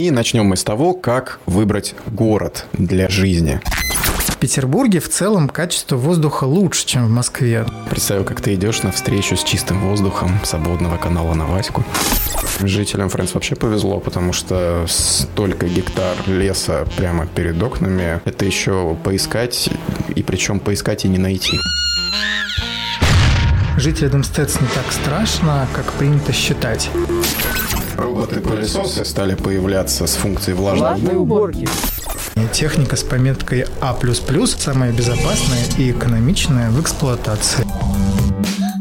И 0.00 0.10
начнем 0.10 0.46
мы 0.46 0.56
с 0.56 0.64
того, 0.64 0.94
как 0.94 1.40
выбрать 1.44 1.94
город 2.06 2.64
для 2.72 3.10
жизни. 3.10 3.60
В 4.28 4.38
Петербурге 4.38 4.98
в 4.98 5.10
целом 5.10 5.46
качество 5.50 5.96
воздуха 5.96 6.44
лучше, 6.44 6.86
чем 6.86 7.04
в 7.04 7.10
Москве. 7.10 7.66
Представил, 7.90 8.24
как 8.24 8.40
ты 8.40 8.54
идешь 8.54 8.82
на 8.82 8.92
встречу 8.92 9.36
с 9.36 9.44
чистым 9.44 9.78
воздухом 9.80 10.40
свободного 10.42 10.96
канала 10.96 11.34
на 11.34 11.44
Ваську. 11.44 11.84
Жителям 12.62 13.10
Фрэнс 13.10 13.34
вообще 13.34 13.56
повезло, 13.56 14.00
потому 14.00 14.32
что 14.32 14.86
столько 14.88 15.66
гектар 15.68 16.16
леса 16.26 16.86
прямо 16.96 17.26
перед 17.26 17.62
окнами. 17.62 18.22
Это 18.24 18.46
еще 18.46 18.96
поискать, 19.04 19.68
и 20.16 20.22
причем 20.22 20.60
поискать 20.60 21.04
и 21.04 21.08
не 21.08 21.18
найти. 21.18 21.58
Жителям 23.76 24.24
Стец 24.24 24.58
не 24.62 24.66
так 24.68 24.90
страшно, 24.92 25.68
как 25.74 25.92
принято 25.92 26.32
считать. 26.32 26.88
Роботы-пылесосы 27.96 29.04
стали 29.04 29.34
появляться 29.34 30.06
с 30.06 30.14
функцией 30.14 30.56
влажной 30.56 31.16
уборки. 31.16 31.68
Техника 32.52 32.96
с 32.96 33.02
пометкой 33.02 33.66
А++ 33.80 33.96
самая 34.58 34.92
безопасная 34.92 35.64
и 35.78 35.90
экономичная 35.90 36.70
в 36.70 36.80
эксплуатации. 36.80 37.64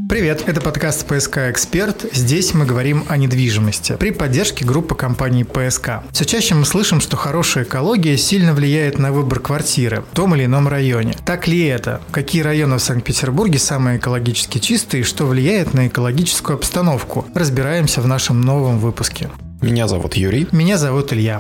Привет, 0.10 0.46
это 0.48 0.60
подкаст 0.60 1.06
«ПСК 1.06 1.38
Эксперт». 1.52 2.04
Здесь 2.12 2.56
мы 2.56 2.66
говорим 2.66 3.06
о 3.10 3.16
недвижимости 3.16 3.96
при 3.96 4.10
поддержке 4.10 4.66
группы 4.66 4.96
компаний 4.96 5.44
«ПСК». 5.44 6.02
Все 6.12 6.26
чаще 6.26 6.56
мы 6.56 6.66
слышим, 6.66 7.00
что 7.00 7.16
хорошая 7.16 7.64
экология 7.64 8.18
сильно 8.18 8.56
влияет 8.56 8.98
на 8.98 9.12
выбор 9.12 9.40
квартиры 9.40 10.02
в 10.12 10.16
том 10.16 10.34
или 10.34 10.46
ином 10.46 10.68
районе. 10.68 11.14
Так 11.28 11.48
ли 11.48 11.64
это? 11.64 12.02
Какие 12.10 12.42
районы 12.42 12.78
в 12.78 12.80
Санкт-Петербурге 12.80 13.60
самые 13.60 14.00
экологически 14.00 14.58
чистые 14.58 15.02
и 15.02 15.04
что 15.04 15.28
влияет 15.28 15.76
на 15.76 15.86
экологическую 15.86 16.56
обстановку? 16.56 17.28
Разбираемся 17.36 18.02
в 18.02 18.08
нашем 18.08 18.42
новом 18.42 18.80
выпуске. 18.80 19.30
Меня 19.62 19.88
зовут 19.88 20.16
Юрий. 20.16 20.48
Меня 20.52 20.80
зовут 20.80 21.14
Илья. 21.14 21.40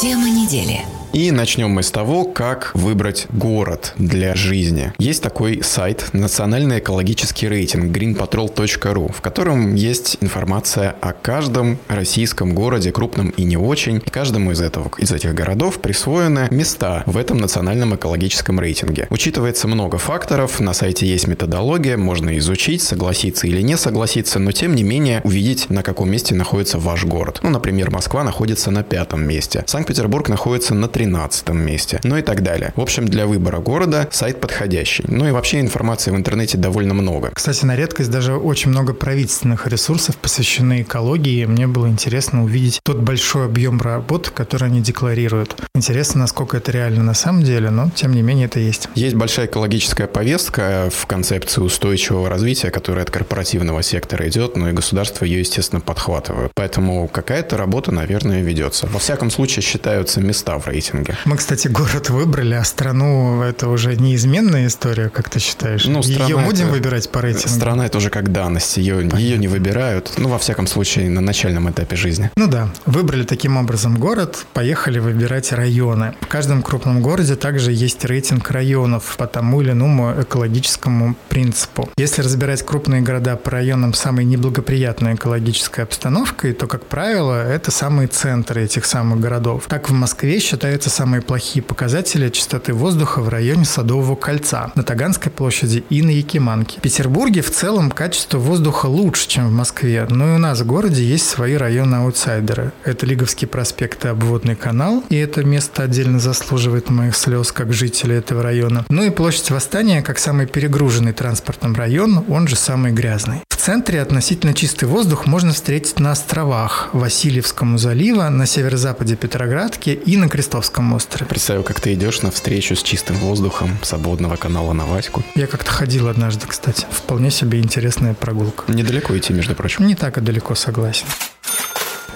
Тема 0.00 0.30
недели. 0.30 0.80
И 1.16 1.30
начнем 1.30 1.70
мы 1.70 1.82
с 1.82 1.90
того, 1.90 2.26
как 2.26 2.72
выбрать 2.74 3.26
город 3.30 3.94
для 3.96 4.34
жизни. 4.34 4.92
Есть 4.98 5.22
такой 5.22 5.62
сайт 5.62 6.10
«Национальный 6.12 6.78
экологический 6.80 7.48
рейтинг» 7.48 7.86
greenpatrol.ru, 7.96 9.10
в 9.10 9.22
котором 9.22 9.74
есть 9.74 10.18
информация 10.20 10.94
о 11.00 11.14
каждом 11.14 11.78
российском 11.88 12.54
городе, 12.54 12.92
крупном 12.92 13.30
и 13.30 13.44
не 13.44 13.56
очень. 13.56 14.02
И 14.04 14.10
каждому 14.10 14.50
из, 14.52 14.60
этого, 14.60 14.90
из 14.98 15.10
этих 15.10 15.32
городов 15.32 15.80
присвоены 15.80 16.48
места 16.50 17.02
в 17.06 17.16
этом 17.16 17.38
национальном 17.38 17.96
экологическом 17.96 18.60
рейтинге. 18.60 19.06
Учитывается 19.08 19.68
много 19.68 19.96
факторов, 19.96 20.60
на 20.60 20.74
сайте 20.74 21.06
есть 21.06 21.26
методология, 21.26 21.96
можно 21.96 22.36
изучить, 22.36 22.82
согласиться 22.82 23.46
или 23.46 23.62
не 23.62 23.78
согласиться, 23.78 24.38
но 24.38 24.52
тем 24.52 24.74
не 24.74 24.82
менее 24.82 25.22
увидеть, 25.24 25.70
на 25.70 25.82
каком 25.82 26.10
месте 26.10 26.34
находится 26.34 26.78
ваш 26.78 27.06
город. 27.06 27.40
Ну, 27.42 27.48
например, 27.48 27.90
Москва 27.90 28.22
находится 28.22 28.70
на 28.70 28.82
пятом 28.82 29.26
месте, 29.26 29.64
Санкт-Петербург 29.66 30.28
находится 30.28 30.74
на 30.74 30.88
13 30.88 31.05
месте, 31.12 32.00
ну 32.04 32.16
и 32.16 32.22
так 32.22 32.42
далее. 32.42 32.72
В 32.76 32.80
общем, 32.80 33.06
для 33.06 33.26
выбора 33.26 33.58
города 33.58 34.08
сайт 34.10 34.40
подходящий. 34.40 35.04
Ну 35.08 35.28
и 35.28 35.30
вообще 35.30 35.60
информации 35.60 36.10
в 36.10 36.16
интернете 36.16 36.58
довольно 36.58 36.94
много. 36.94 37.30
Кстати, 37.34 37.64
на 37.64 37.76
редкость 37.76 38.10
даже 38.10 38.34
очень 38.34 38.70
много 38.70 38.94
правительственных 38.94 39.66
ресурсов 39.66 40.16
посвящены 40.16 40.82
экологии. 40.82 41.44
Мне 41.44 41.66
было 41.66 41.88
интересно 41.88 42.44
увидеть 42.44 42.80
тот 42.82 42.98
большой 42.98 43.46
объем 43.46 43.80
работ, 43.80 44.30
который 44.30 44.68
они 44.68 44.80
декларируют. 44.80 45.56
Интересно, 45.74 46.20
насколько 46.20 46.56
это 46.56 46.72
реально 46.72 47.02
на 47.02 47.14
самом 47.14 47.42
деле, 47.42 47.70
но 47.70 47.90
тем 47.94 48.12
не 48.12 48.22
менее 48.22 48.46
это 48.46 48.60
есть. 48.60 48.88
Есть 48.94 49.14
большая 49.14 49.46
экологическая 49.46 50.06
повестка 50.06 50.88
в 50.90 51.06
концепции 51.06 51.60
устойчивого 51.60 52.28
развития, 52.28 52.70
которая 52.70 53.04
от 53.04 53.10
корпоративного 53.10 53.82
сектора 53.82 54.28
идет, 54.28 54.56
но 54.56 54.70
и 54.70 54.72
государство 54.72 55.24
ее, 55.24 55.40
естественно, 55.40 55.80
подхватывает. 55.80 56.52
Поэтому 56.54 57.08
какая-то 57.08 57.56
работа, 57.56 57.92
наверное, 57.92 58.42
ведется. 58.42 58.86
Во 58.86 58.98
всяком 58.98 59.30
случае, 59.30 59.62
считаются 59.62 60.20
места 60.20 60.58
в 60.58 60.66
рейтинге 60.66 60.95
рейтинге. 60.96 61.16
Мы, 61.24 61.36
кстати, 61.36 61.68
город 61.68 62.10
выбрали, 62.10 62.54
а 62.54 62.64
страну 62.64 63.42
это 63.42 63.68
уже 63.68 63.96
неизменная 63.96 64.66
история, 64.66 65.08
как 65.08 65.28
ты 65.30 65.38
считаешь? 65.38 65.84
Ну, 65.84 66.02
ее 66.02 66.38
будем 66.38 66.66
это, 66.66 66.74
выбирать 66.74 67.10
по 67.10 67.20
рейтингу? 67.20 67.48
Страна 67.48 67.86
это 67.86 67.98
уже 67.98 68.10
как 68.10 68.32
данность, 68.32 68.76
ее, 68.76 69.08
ее 69.16 69.38
не 69.38 69.48
выбирают, 69.48 70.12
ну, 70.16 70.28
во 70.28 70.38
всяком 70.38 70.66
случае, 70.66 71.10
на 71.10 71.20
начальном 71.20 71.70
этапе 71.70 71.96
жизни. 71.96 72.30
Ну 72.36 72.46
да, 72.46 72.70
выбрали 72.86 73.24
таким 73.24 73.56
образом 73.56 73.96
город, 73.98 74.46
поехали 74.52 74.98
выбирать 74.98 75.52
районы. 75.52 76.14
В 76.20 76.26
каждом 76.26 76.62
крупном 76.62 77.02
городе 77.02 77.36
также 77.36 77.72
есть 77.72 78.04
рейтинг 78.04 78.50
районов 78.50 79.16
по 79.16 79.26
тому 79.26 79.62
или 79.62 79.72
иному 79.72 80.14
экологическому 80.20 81.16
принципу. 81.28 81.88
Если 81.96 82.22
разбирать 82.22 82.64
крупные 82.64 83.02
города 83.02 83.36
по 83.36 83.50
районам 83.50 83.94
самой 83.94 84.24
неблагоприятной 84.24 85.14
экологической 85.14 85.82
обстановкой, 85.82 86.52
то, 86.52 86.66
как 86.66 86.86
правило, 86.86 87.46
это 87.46 87.70
самые 87.70 88.08
центры 88.08 88.64
этих 88.64 88.84
самых 88.84 89.20
городов. 89.20 89.64
Так 89.68 89.88
в 89.90 89.92
Москве 89.92 90.40
считают 90.40 90.75
наблюдаются 90.76 90.90
самые 90.90 91.22
плохие 91.22 91.62
показатели 91.62 92.28
чистоты 92.28 92.74
воздуха 92.74 93.20
в 93.20 93.28
районе 93.28 93.64
Садового 93.64 94.14
кольца, 94.14 94.72
на 94.74 94.82
Таганской 94.82 95.32
площади 95.32 95.82
и 95.88 96.02
на 96.02 96.10
Якиманке. 96.10 96.78
В 96.78 96.82
Петербурге 96.82 97.40
в 97.40 97.50
целом 97.50 97.90
качество 97.90 98.38
воздуха 98.38 98.86
лучше, 98.86 99.26
чем 99.26 99.48
в 99.48 99.52
Москве, 99.52 100.06
но 100.10 100.32
и 100.32 100.34
у 100.34 100.38
нас 100.38 100.60
в 100.60 100.66
городе 100.66 101.02
есть 101.02 101.26
свои 101.26 101.54
районы-аутсайдеры. 101.54 102.72
Это 102.84 103.06
Лиговский 103.06 103.48
проспект 103.48 104.04
и 104.04 104.08
Обводный 104.08 104.54
канал, 104.54 105.02
и 105.08 105.16
это 105.16 105.44
место 105.44 105.84
отдельно 105.84 106.20
заслуживает 106.20 106.90
моих 106.90 107.16
слез, 107.16 107.52
как 107.52 107.72
жители 107.72 108.14
этого 108.14 108.42
района. 108.42 108.84
Ну 108.90 109.02
и 109.02 109.10
площадь 109.10 109.50
Восстания, 109.50 110.02
как 110.02 110.18
самый 110.18 110.46
перегруженный 110.46 111.12
транспортом 111.12 111.74
район, 111.74 112.24
он 112.28 112.48
же 112.48 112.56
самый 112.56 112.92
грязный. 112.92 113.40
В 113.48 113.56
центре 113.66 114.00
относительно 114.00 114.54
чистый 114.54 114.84
воздух 114.84 115.26
можно 115.26 115.52
встретить 115.52 115.98
на 115.98 116.12
островах 116.12 116.90
Васильевскому 116.92 117.78
залива, 117.78 118.28
на 118.28 118.46
северо-западе 118.46 119.16
Петроградки 119.16 119.90
и 119.90 120.16
на 120.16 120.28
Крестовском 120.28 120.65
Московском 120.66 120.94
острове. 120.94 121.26
Представил, 121.26 121.62
как 121.62 121.78
ты 121.78 121.94
идешь 121.94 122.22
на 122.22 122.32
встречу 122.32 122.74
с 122.74 122.82
чистым 122.82 123.16
воздухом 123.18 123.78
свободного 123.82 124.34
канала 124.34 124.72
на 124.72 124.84
Ваську. 124.84 125.22
Я 125.36 125.46
как-то 125.46 125.70
ходил 125.70 126.08
однажды, 126.08 126.48
кстати. 126.48 126.86
Вполне 126.90 127.30
себе 127.30 127.60
интересная 127.60 128.14
прогулка. 128.14 128.64
Недалеко 128.72 129.16
идти, 129.16 129.32
между 129.32 129.54
прочим. 129.54 129.86
Не 129.86 129.94
так 129.94 130.18
и 130.18 130.20
далеко, 130.20 130.56
согласен. 130.56 131.06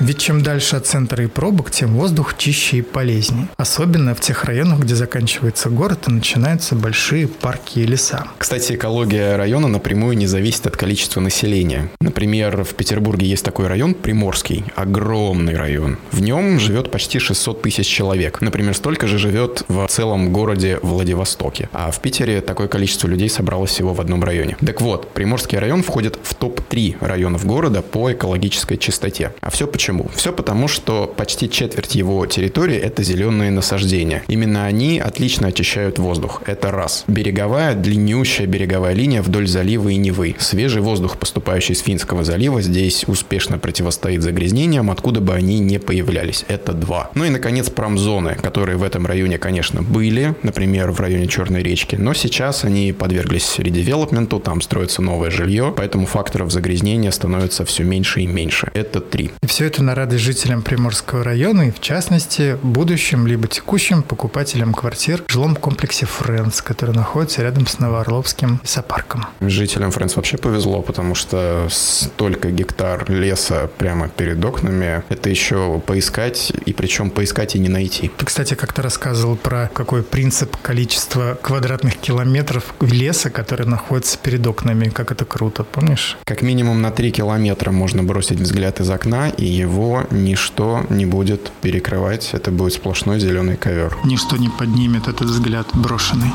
Ведь 0.00 0.18
чем 0.18 0.42
дальше 0.42 0.76
от 0.76 0.86
центра 0.86 1.22
и 1.22 1.26
пробок, 1.26 1.70
тем 1.70 1.94
воздух 1.94 2.38
чище 2.38 2.78
и 2.78 2.82
полезнее. 2.82 3.48
Особенно 3.58 4.14
в 4.14 4.20
тех 4.20 4.44
районах, 4.44 4.80
где 4.80 4.94
заканчивается 4.94 5.68
город 5.68 6.08
и 6.08 6.10
начинаются 6.10 6.74
большие 6.74 7.28
парки 7.28 7.80
и 7.80 7.84
леса. 7.84 8.24
Кстати, 8.38 8.72
экология 8.72 9.36
района 9.36 9.68
напрямую 9.68 10.16
не 10.16 10.26
зависит 10.26 10.66
от 10.66 10.78
количества 10.78 11.20
населения. 11.20 11.90
Например, 12.00 12.64
в 12.64 12.74
Петербурге 12.74 13.26
есть 13.26 13.44
такой 13.44 13.66
район 13.66 13.92
Приморский, 13.92 14.64
огромный 14.74 15.54
район. 15.54 15.98
В 16.12 16.22
нем 16.22 16.58
живет 16.58 16.90
почти 16.90 17.18
600 17.18 17.60
тысяч 17.60 17.86
человек. 17.86 18.40
Например, 18.40 18.74
столько 18.74 19.06
же 19.06 19.18
живет 19.18 19.64
в 19.68 19.86
целом 19.88 20.32
городе 20.32 20.78
Владивостоке. 20.82 21.68
А 21.74 21.90
в 21.90 22.00
Питере 22.00 22.40
такое 22.40 22.68
количество 22.68 23.06
людей 23.06 23.28
собралось 23.28 23.72
всего 23.72 23.92
в 23.92 24.00
одном 24.00 24.24
районе. 24.24 24.56
Так 24.64 24.80
вот, 24.80 25.12
Приморский 25.12 25.58
район 25.58 25.82
входит 25.82 26.18
в 26.22 26.34
топ-3 26.34 26.96
районов 27.00 27.44
города 27.44 27.82
по 27.82 28.10
экологической 28.10 28.78
чистоте. 28.78 29.34
А 29.42 29.50
все 29.50 29.66
почему? 29.66 29.89
Почему? 29.90 30.08
Все 30.14 30.32
потому, 30.32 30.68
что 30.68 31.12
почти 31.16 31.50
четверть 31.50 31.96
его 31.96 32.24
территории– 32.24 32.76
это 32.78 33.02
зеленые 33.02 33.50
насаждения. 33.50 34.22
Именно 34.28 34.64
они 34.66 35.00
отлично 35.00 35.48
очищают 35.48 35.98
воздух. 35.98 36.42
Это 36.46 36.70
раз. 36.70 37.02
Береговая, 37.08 37.74
длиннющая 37.74 38.46
береговая 38.46 38.94
линия 38.94 39.20
вдоль 39.20 39.48
залива 39.48 39.88
и 39.88 39.96
Невы. 39.96 40.36
Свежий 40.38 40.80
воздух, 40.80 41.16
поступающий 41.18 41.74
с 41.74 41.80
Финского 41.80 42.22
залива, 42.22 42.62
здесь 42.62 43.02
успешно 43.08 43.58
противостоит 43.58 44.22
загрязнениям, 44.22 44.92
откуда 44.92 45.20
бы 45.20 45.34
они 45.34 45.58
не 45.58 45.80
появлялись. 45.80 46.44
Это 46.46 46.72
два. 46.72 47.10
Ну 47.16 47.24
и, 47.24 47.30
наконец, 47.30 47.68
промзоны, 47.68 48.36
которые 48.40 48.76
в 48.76 48.84
этом 48.84 49.06
районе, 49.06 49.38
конечно, 49.38 49.82
были, 49.82 50.36
например, 50.44 50.92
в 50.92 51.00
районе 51.00 51.26
Черной 51.26 51.64
речки, 51.64 51.96
но 51.96 52.14
сейчас 52.14 52.62
они 52.62 52.92
подверглись 52.92 53.58
редевелопменту, 53.58 54.38
там 54.38 54.60
строится 54.60 55.02
новое 55.02 55.30
жилье, 55.30 55.74
поэтому 55.76 56.06
факторов 56.06 56.52
загрязнения 56.52 57.10
становится 57.10 57.64
все 57.64 57.82
меньше 57.82 58.20
и 58.20 58.28
меньше. 58.28 58.70
Это 58.74 59.00
три. 59.00 59.32
И 59.42 59.46
все 59.48 59.64
это 59.64 59.79
на 59.82 59.94
радость 59.94 60.24
жителям 60.24 60.62
Приморского 60.62 61.24
района 61.24 61.68
и, 61.68 61.70
в 61.70 61.80
частности, 61.80 62.58
будущим 62.62 63.26
либо 63.26 63.46
текущим 63.48 64.02
покупателям 64.02 64.74
квартир 64.74 65.22
в 65.26 65.32
жилом 65.32 65.56
комплексе 65.56 66.06
«Фрэнс», 66.06 66.62
который 66.62 66.94
находится 66.94 67.42
рядом 67.42 67.66
с 67.66 67.78
Новоорловским 67.78 68.60
лесопарком. 68.62 69.26
Жителям 69.40 69.90
«Фрэнс» 69.90 70.16
вообще 70.16 70.36
повезло, 70.36 70.82
потому 70.82 71.14
что 71.14 71.68
столько 71.70 72.50
гектар 72.50 73.10
леса 73.10 73.70
прямо 73.78 74.08
перед 74.08 74.44
окнами, 74.44 75.02
это 75.08 75.30
еще 75.30 75.80
поискать, 75.86 76.52
и 76.66 76.72
причем 76.72 77.10
поискать 77.10 77.56
и 77.56 77.58
не 77.58 77.68
найти. 77.68 78.10
Ты, 78.16 78.26
кстати, 78.26 78.54
как-то 78.54 78.82
рассказывал 78.82 79.36
про 79.36 79.70
какой 79.72 80.02
принцип 80.02 80.56
количества 80.56 81.38
квадратных 81.40 81.96
километров 81.96 82.74
леса, 82.80 83.30
который 83.30 83.66
находится 83.66 84.18
перед 84.18 84.46
окнами, 84.46 84.88
как 84.88 85.12
это 85.12 85.24
круто, 85.24 85.64
помнишь? 85.64 86.16
Как 86.24 86.42
минимум 86.42 86.82
на 86.82 86.90
3 86.90 87.10
километра 87.12 87.70
можно 87.70 88.02
бросить 88.02 88.40
взгляд 88.40 88.80
из 88.80 88.90
окна, 88.90 89.28
и 89.28 89.59
его 89.60 90.04
ничто 90.10 90.84
не 90.88 91.06
будет 91.06 91.50
перекрывать. 91.62 92.30
Это 92.32 92.50
будет 92.50 92.74
сплошной 92.74 93.20
зеленый 93.20 93.56
ковер. 93.56 93.96
Ничто 94.04 94.36
не 94.36 94.48
поднимет 94.48 95.08
этот 95.08 95.28
взгляд 95.28 95.66
брошенный. 95.74 96.32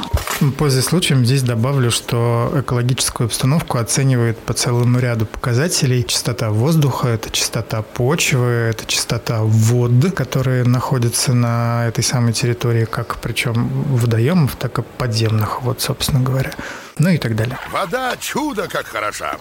Пользуясь 0.57 0.85
случаем, 0.85 1.25
здесь 1.25 1.43
добавлю, 1.43 1.91
что 1.91 2.51
экологическую 2.55 3.25
обстановку 3.25 3.77
оценивает 3.77 4.37
по 4.37 4.53
целому 4.53 4.99
ряду 4.99 5.25
показателей. 5.25 6.03
Чистота 6.05 6.49
воздуха, 6.51 7.09
это 7.09 7.29
чистота 7.29 7.81
почвы, 7.81 8.45
это 8.45 8.85
чистота 8.85 9.41
вод, 9.43 9.91
которые 10.13 10.63
находятся 10.63 11.33
на 11.33 11.87
этой 11.87 12.03
самой 12.03 12.33
территории, 12.33 12.85
как 12.85 13.17
причем 13.17 13.67
водоемов, 13.95 14.55
так 14.55 14.79
и 14.79 14.81
подземных 14.81 15.61
вод, 15.61 15.81
собственно 15.81 16.21
говоря. 16.21 16.51
Ну 16.97 17.09
и 17.09 17.17
так 17.17 17.35
далее. 17.35 17.57
Вода 17.71 18.15
чудо 18.17 18.67
как 18.67 18.87
хороша. 18.87 19.37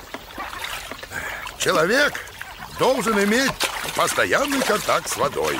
Человек 1.58 2.12
должен 2.78 3.22
иметь 3.24 3.52
постоянный 3.96 4.60
контакт 4.62 5.08
с 5.08 5.16
водой. 5.16 5.58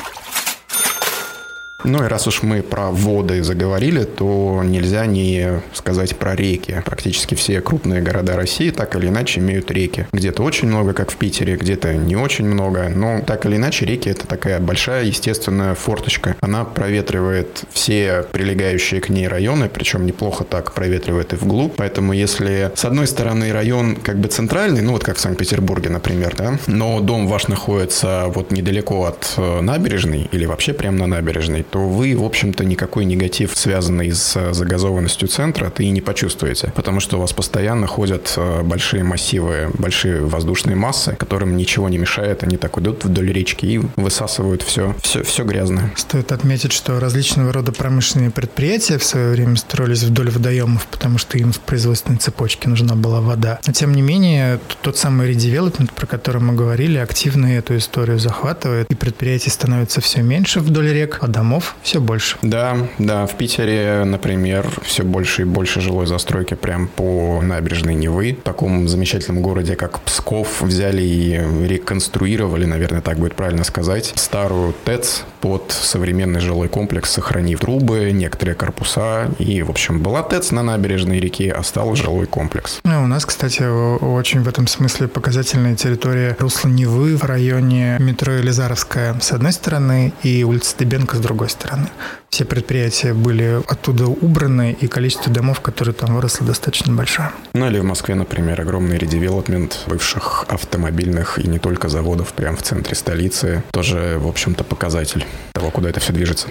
Ну 1.85 2.03
и 2.03 2.09
раз 2.09 2.27
уж 2.27 2.43
мы 2.43 2.63
про 2.63 2.91
воды 2.91 3.43
заговорили, 3.43 4.05
то 4.05 4.63
нельзя 4.65 5.05
не 5.05 5.61
сказать 5.75 6.17
про 6.17 6.35
реки. 6.35 6.83
Практически 6.85 7.35
все 7.35 7.61
крупные 7.61 8.01
города 8.01 8.37
России 8.37 8.71
так 8.71 8.97
или 8.97 9.09
иначе 9.09 9.41
имеют 9.41 9.71
реки. 9.71 10.07
Где-то 10.13 10.43
очень 10.43 10.69
много, 10.69 10.95
как 10.95 11.11
в 11.11 11.17
Питере, 11.17 11.57
где-то 11.57 11.93
не 11.93 12.17
очень 12.17 12.47
много. 12.47 12.89
Но 12.89 13.21
так 13.21 13.45
или 13.45 13.57
иначе 13.57 13.85
реки 13.85 14.09
это 14.09 14.27
такая 14.27 14.61
большая 14.61 15.05
естественная 15.05 15.75
форточка. 15.75 16.37
Она 16.41 16.65
проветривает 16.65 17.65
все 17.71 18.25
прилегающие 18.33 19.03
к 19.03 19.11
ней 19.11 19.29
районы, 19.29 19.69
причем 19.69 20.07
неплохо 20.07 20.45
так 20.45 20.73
проветривает 20.73 21.35
и 21.35 21.37
вглубь. 21.37 21.75
Поэтому 21.77 22.15
если 22.15 22.73
с 22.75 22.85
одной 22.87 23.07
стороны 23.07 23.53
район 23.53 23.97
как 23.97 24.19
бы 24.19 24.29
центральный, 24.29 24.81
ну 24.81 24.93
вот 24.93 25.05
как 25.05 25.17
в 25.17 25.21
Санкт-Петербурге, 25.21 25.91
например, 25.91 26.35
да, 26.35 26.59
но 26.67 27.01
дом 27.01 27.27
ваш 27.27 27.49
находится 27.49 28.25
вот 28.29 28.53
недалеко 28.53 29.05
от 29.05 29.35
э, 29.37 29.61
набережной 29.61 30.31
или 30.33 30.47
вообще 30.47 30.73
прямо 30.73 30.99
на 30.99 31.07
набережной, 31.07 31.63
то 31.75 31.81
вы, 31.81 32.17
в 32.17 32.23
общем-то, 32.23 32.65
никакой 32.65 33.05
негатив, 33.05 33.51
связанный 33.57 34.13
с 34.13 34.55
загазованностью 34.55 35.27
центра, 35.27 35.71
ты 35.71 35.87
и 35.87 35.91
не 35.91 36.01
почувствуете, 36.01 36.73
потому 36.77 37.01
что 37.01 37.17
у 37.17 37.21
вас 37.21 37.33
постоянно 37.33 37.89
ходят 37.89 38.33
э, 38.37 38.63
большие 38.63 39.03
массивы, 39.03 39.71
большие 39.77 40.21
воздушные 40.21 40.77
массы, 40.77 41.17
которым 41.19 41.57
ничего 41.57 41.89
не 41.89 41.99
мешает, 41.99 42.45
они 42.45 42.59
так 42.59 42.79
идут 42.79 43.05
вдоль 43.05 43.33
речки 43.33 43.67
и 43.67 43.81
высасывают 43.97 44.63
все, 44.63 44.95
все, 45.03 45.25
все 45.25 45.43
грязное. 45.43 45.93
Стоит 45.97 46.31
отметить, 46.31 46.71
что 46.71 47.01
различного 47.01 47.53
рода 47.53 47.73
промышленные 47.73 48.31
предприятия 48.31 48.99
в 48.99 49.05
свое 49.05 49.33
время 49.33 49.57
строились 49.57 50.05
вдоль 50.05 50.31
водоемов, 50.31 50.87
потому 50.87 51.19
что 51.19 51.39
им 51.39 51.51
в 51.51 51.59
производственной 51.59 52.19
цепочке 52.19 52.69
нужна 52.69 52.95
была 52.95 53.21
вода. 53.21 53.59
Но 53.67 53.73
тем 53.73 53.95
не 53.95 54.03
менее, 54.03 54.61
тот 54.83 54.97
самый 54.97 55.27
редевелопмент, 55.27 55.91
про 55.91 56.07
который 56.07 56.41
мы 56.41 56.55
говорили, 56.55 56.99
активно 56.99 57.47
эту 57.47 57.77
историю 57.77 58.21
захватывает, 58.21 58.89
и 58.93 58.95
предприятий 58.95 59.51
становится 59.51 60.01
все 60.01 60.23
меньше 60.23 60.61
вдоль 60.61 60.93
рек, 60.93 61.19
а 61.21 61.27
домов 61.27 61.64
домов 61.65 61.77
все 61.83 62.01
больше. 62.01 62.37
Да, 62.43 62.77
да, 62.99 63.27
в 63.27 63.37
Питере, 63.37 64.05
например, 64.05 64.69
все 64.83 65.03
больше 65.03 65.43
и 65.43 65.45
больше 65.45 65.81
жилой 65.81 66.07
застройки 66.07 66.55
прям 66.55 66.89
по 66.89 67.41
набережной 67.43 67.95
Невы. 67.95 68.37
В 68.41 68.43
таком 68.43 68.89
замечательном 68.89 69.43
городе, 69.43 69.77
как 69.77 70.01
Псков, 70.01 70.63
взяли 70.63 71.03
и 71.03 71.67
реконструировали, 71.67 72.65
наверное, 72.65 73.01
так 73.01 73.19
будет 73.19 73.35
правильно 73.35 73.65
сказать, 73.65 74.13
старую 74.17 74.75
ТЭЦ 74.85 75.23
под 75.41 75.73
современный 75.73 76.41
жилой 76.41 76.69
комплекс, 76.69 77.11
сохранив 77.11 77.61
трубы, 77.61 78.11
некоторые 78.13 78.55
корпуса. 78.55 79.31
И, 79.39 79.63
в 79.63 79.71
общем, 79.71 80.01
была 80.01 80.23
ТЭЦ 80.23 80.53
на 80.53 80.63
набережной 80.63 81.21
реки, 81.21 81.49
а 81.49 81.63
стал 81.63 81.95
жилой 81.95 82.27
комплекс. 82.27 82.81
А 82.85 83.03
у 83.03 83.07
нас, 83.07 83.27
кстати, 83.27 83.63
очень 83.63 84.43
в 84.43 84.49
этом 84.49 84.67
смысле 84.67 85.09
показательная 85.09 85.77
территория 85.77 86.37
русла 86.39 86.69
Невы 86.69 87.17
в 87.17 87.25
районе 87.25 87.97
метро 88.01 88.33
Елизаровская 88.33 89.19
с 89.21 89.33
одной 89.33 89.53
стороны 89.53 90.13
и 90.23 90.45
улица 90.45 90.75
Дебенко 90.79 91.17
с 91.17 91.21
другой 91.21 91.44
стороны. 91.49 91.89
Все 92.31 92.45
предприятия 92.45 93.15
были 93.15 93.63
оттуда 93.69 94.07
убраны, 94.07 94.77
и 94.81 94.89
количество 94.89 95.33
домов, 95.33 95.61
которые 95.61 95.95
там 95.95 96.15
выросло, 96.15 96.47
достаточно 96.47 96.93
большое. 96.93 97.31
Ну 97.55 97.67
или 97.67 97.79
в 97.79 97.85
Москве, 97.85 98.15
например, 98.15 98.61
огромный 98.61 98.99
редевелопмент 98.99 99.81
бывших 99.87 100.45
автомобильных 100.49 101.39
и 101.39 101.47
не 101.49 101.59
только 101.59 101.89
заводов 101.89 102.33
прямо 102.33 102.57
в 102.57 102.63
центре 102.63 102.95
столицы. 102.95 103.63
Тоже, 103.71 104.17
в 104.19 104.27
общем-то, 104.27 104.65
показатель 104.65 105.25
того, 105.53 105.71
куда 105.71 105.91
это 105.91 106.01
все 106.01 106.13
движется. 106.13 106.49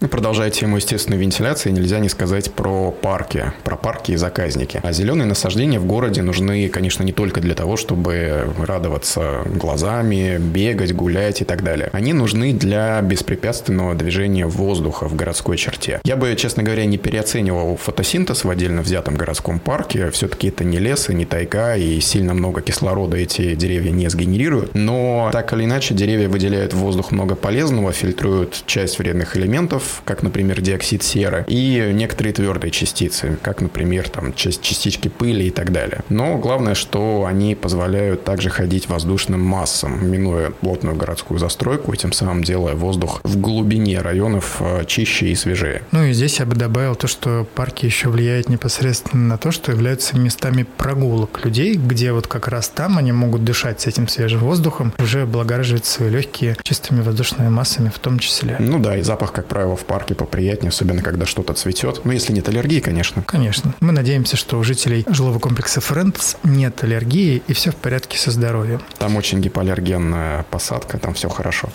Ну, 0.00 0.08
продолжая 0.08 0.50
тему 0.50 0.76
естественной 0.76 1.18
вентиляции, 1.18 1.70
нельзя 1.70 1.98
не 1.98 2.08
сказать 2.08 2.52
про 2.52 2.90
парки, 2.90 3.52
про 3.62 3.76
парки 3.76 4.12
и 4.12 4.16
заказники. 4.16 4.80
А 4.82 4.92
зеленые 4.92 5.26
насаждения 5.26 5.78
в 5.78 5.86
городе 5.86 6.22
нужны, 6.22 6.68
конечно, 6.68 7.02
не 7.02 7.12
только 7.12 7.40
для 7.40 7.54
того, 7.54 7.76
чтобы 7.76 8.52
радоваться 8.58 9.42
глазами, 9.46 10.38
бегать, 10.38 10.94
гулять 10.94 11.42
и 11.42 11.44
так 11.44 11.62
далее. 11.62 11.90
Они 11.92 12.12
нужны 12.12 12.52
для 12.52 13.00
беспрепятственного 13.02 13.94
движения 14.04 14.46
воздуха 14.46 15.08
в 15.08 15.16
городской 15.16 15.56
черте. 15.56 16.00
Я 16.04 16.16
бы, 16.16 16.34
честно 16.36 16.62
говоря, 16.62 16.84
не 16.84 16.98
переоценивал 16.98 17.76
фотосинтез 17.76 18.44
в 18.44 18.50
отдельно 18.50 18.82
взятом 18.82 19.16
городском 19.16 19.58
парке. 19.58 20.10
Все-таки 20.10 20.48
это 20.48 20.62
не 20.62 20.78
лес 20.78 21.08
и 21.08 21.14
не 21.14 21.24
тайга, 21.24 21.76
и 21.76 21.98
сильно 22.00 22.34
много 22.34 22.60
кислорода 22.60 23.16
эти 23.16 23.54
деревья 23.54 23.90
не 23.90 24.08
сгенерируют. 24.08 24.74
Но 24.74 25.30
так 25.32 25.52
или 25.52 25.64
иначе, 25.64 25.94
деревья 25.94 26.28
выделяют 26.28 26.74
в 26.74 26.78
воздух 26.78 27.10
много 27.10 27.34
полезного, 27.34 27.92
фильтруют 27.92 28.64
часть 28.66 28.98
вредных 28.98 29.36
элементов, 29.36 30.02
как, 30.04 30.22
например, 30.22 30.60
диоксид 30.60 31.02
серы, 31.02 31.44
и 31.48 31.90
некоторые 31.94 32.34
твердые 32.34 32.70
частицы, 32.70 33.38
как, 33.42 33.60
например, 33.60 34.08
там, 34.08 34.34
частички 34.34 35.08
пыли 35.08 35.46
и 35.46 35.50
так 35.50 35.72
далее. 35.72 36.02
Но 36.08 36.36
главное, 36.36 36.74
что 36.74 37.24
они 37.26 37.54
позволяют 37.54 38.24
также 38.24 38.50
ходить 38.50 38.88
воздушным 38.88 39.40
массам, 39.40 40.10
минуя 40.10 40.50
плотную 40.50 40.96
городскую 40.96 41.38
застройку 41.38 41.92
и 41.92 41.96
тем 41.96 42.12
самым 42.12 42.44
делая 42.44 42.74
воздух 42.74 43.20
в 43.24 43.40
глубине 43.40 43.93
районов 43.98 44.56
э, 44.60 44.84
чище 44.86 45.28
и 45.28 45.34
свежее. 45.34 45.82
Ну 45.92 46.04
и 46.04 46.12
здесь 46.12 46.38
я 46.38 46.46
бы 46.46 46.54
добавил 46.54 46.94
то, 46.94 47.06
что 47.06 47.46
парки 47.54 47.86
еще 47.86 48.08
влияют 48.08 48.48
непосредственно 48.48 49.24
на 49.24 49.38
то, 49.38 49.50
что 49.50 49.72
являются 49.72 50.18
местами 50.18 50.64
прогулок 50.76 51.44
людей, 51.44 51.74
где 51.74 52.12
вот 52.12 52.26
как 52.26 52.48
раз 52.48 52.68
там 52.68 52.98
они 52.98 53.12
могут 53.12 53.44
дышать 53.44 53.80
с 53.80 53.86
этим 53.86 54.08
свежим 54.08 54.40
воздухом, 54.40 54.92
уже 54.98 55.22
облагораживать 55.22 55.86
свои 55.86 56.10
легкие 56.10 56.56
чистыми 56.62 57.00
воздушными 57.02 57.48
массами 57.48 57.90
в 57.94 57.98
том 57.98 58.18
числе. 58.18 58.56
Ну 58.58 58.78
да, 58.78 58.96
и 58.96 59.02
запах, 59.02 59.32
как 59.32 59.46
правило, 59.46 59.76
в 59.76 59.84
парке 59.84 60.14
поприятнее, 60.14 60.70
особенно 60.70 61.02
когда 61.02 61.26
что-то 61.26 61.54
цветет. 61.54 62.00
Ну, 62.04 62.12
если 62.12 62.32
нет 62.32 62.48
аллергии, 62.48 62.80
конечно. 62.80 63.22
Конечно. 63.22 63.74
Мы 63.80 63.92
надеемся, 63.92 64.36
что 64.36 64.58
у 64.58 64.64
жителей 64.64 65.04
жилого 65.08 65.38
комплекса 65.38 65.80
Френдс 65.80 66.36
нет 66.42 66.82
аллергии 66.82 67.42
и 67.46 67.52
все 67.52 67.70
в 67.70 67.76
порядке 67.76 68.18
со 68.18 68.30
здоровьем. 68.30 68.80
Там 68.98 69.16
очень 69.16 69.40
гипоаллергенная 69.40 70.44
посадка, 70.50 70.98
там 70.98 71.14
все 71.14 71.28
хорошо. 71.28 71.68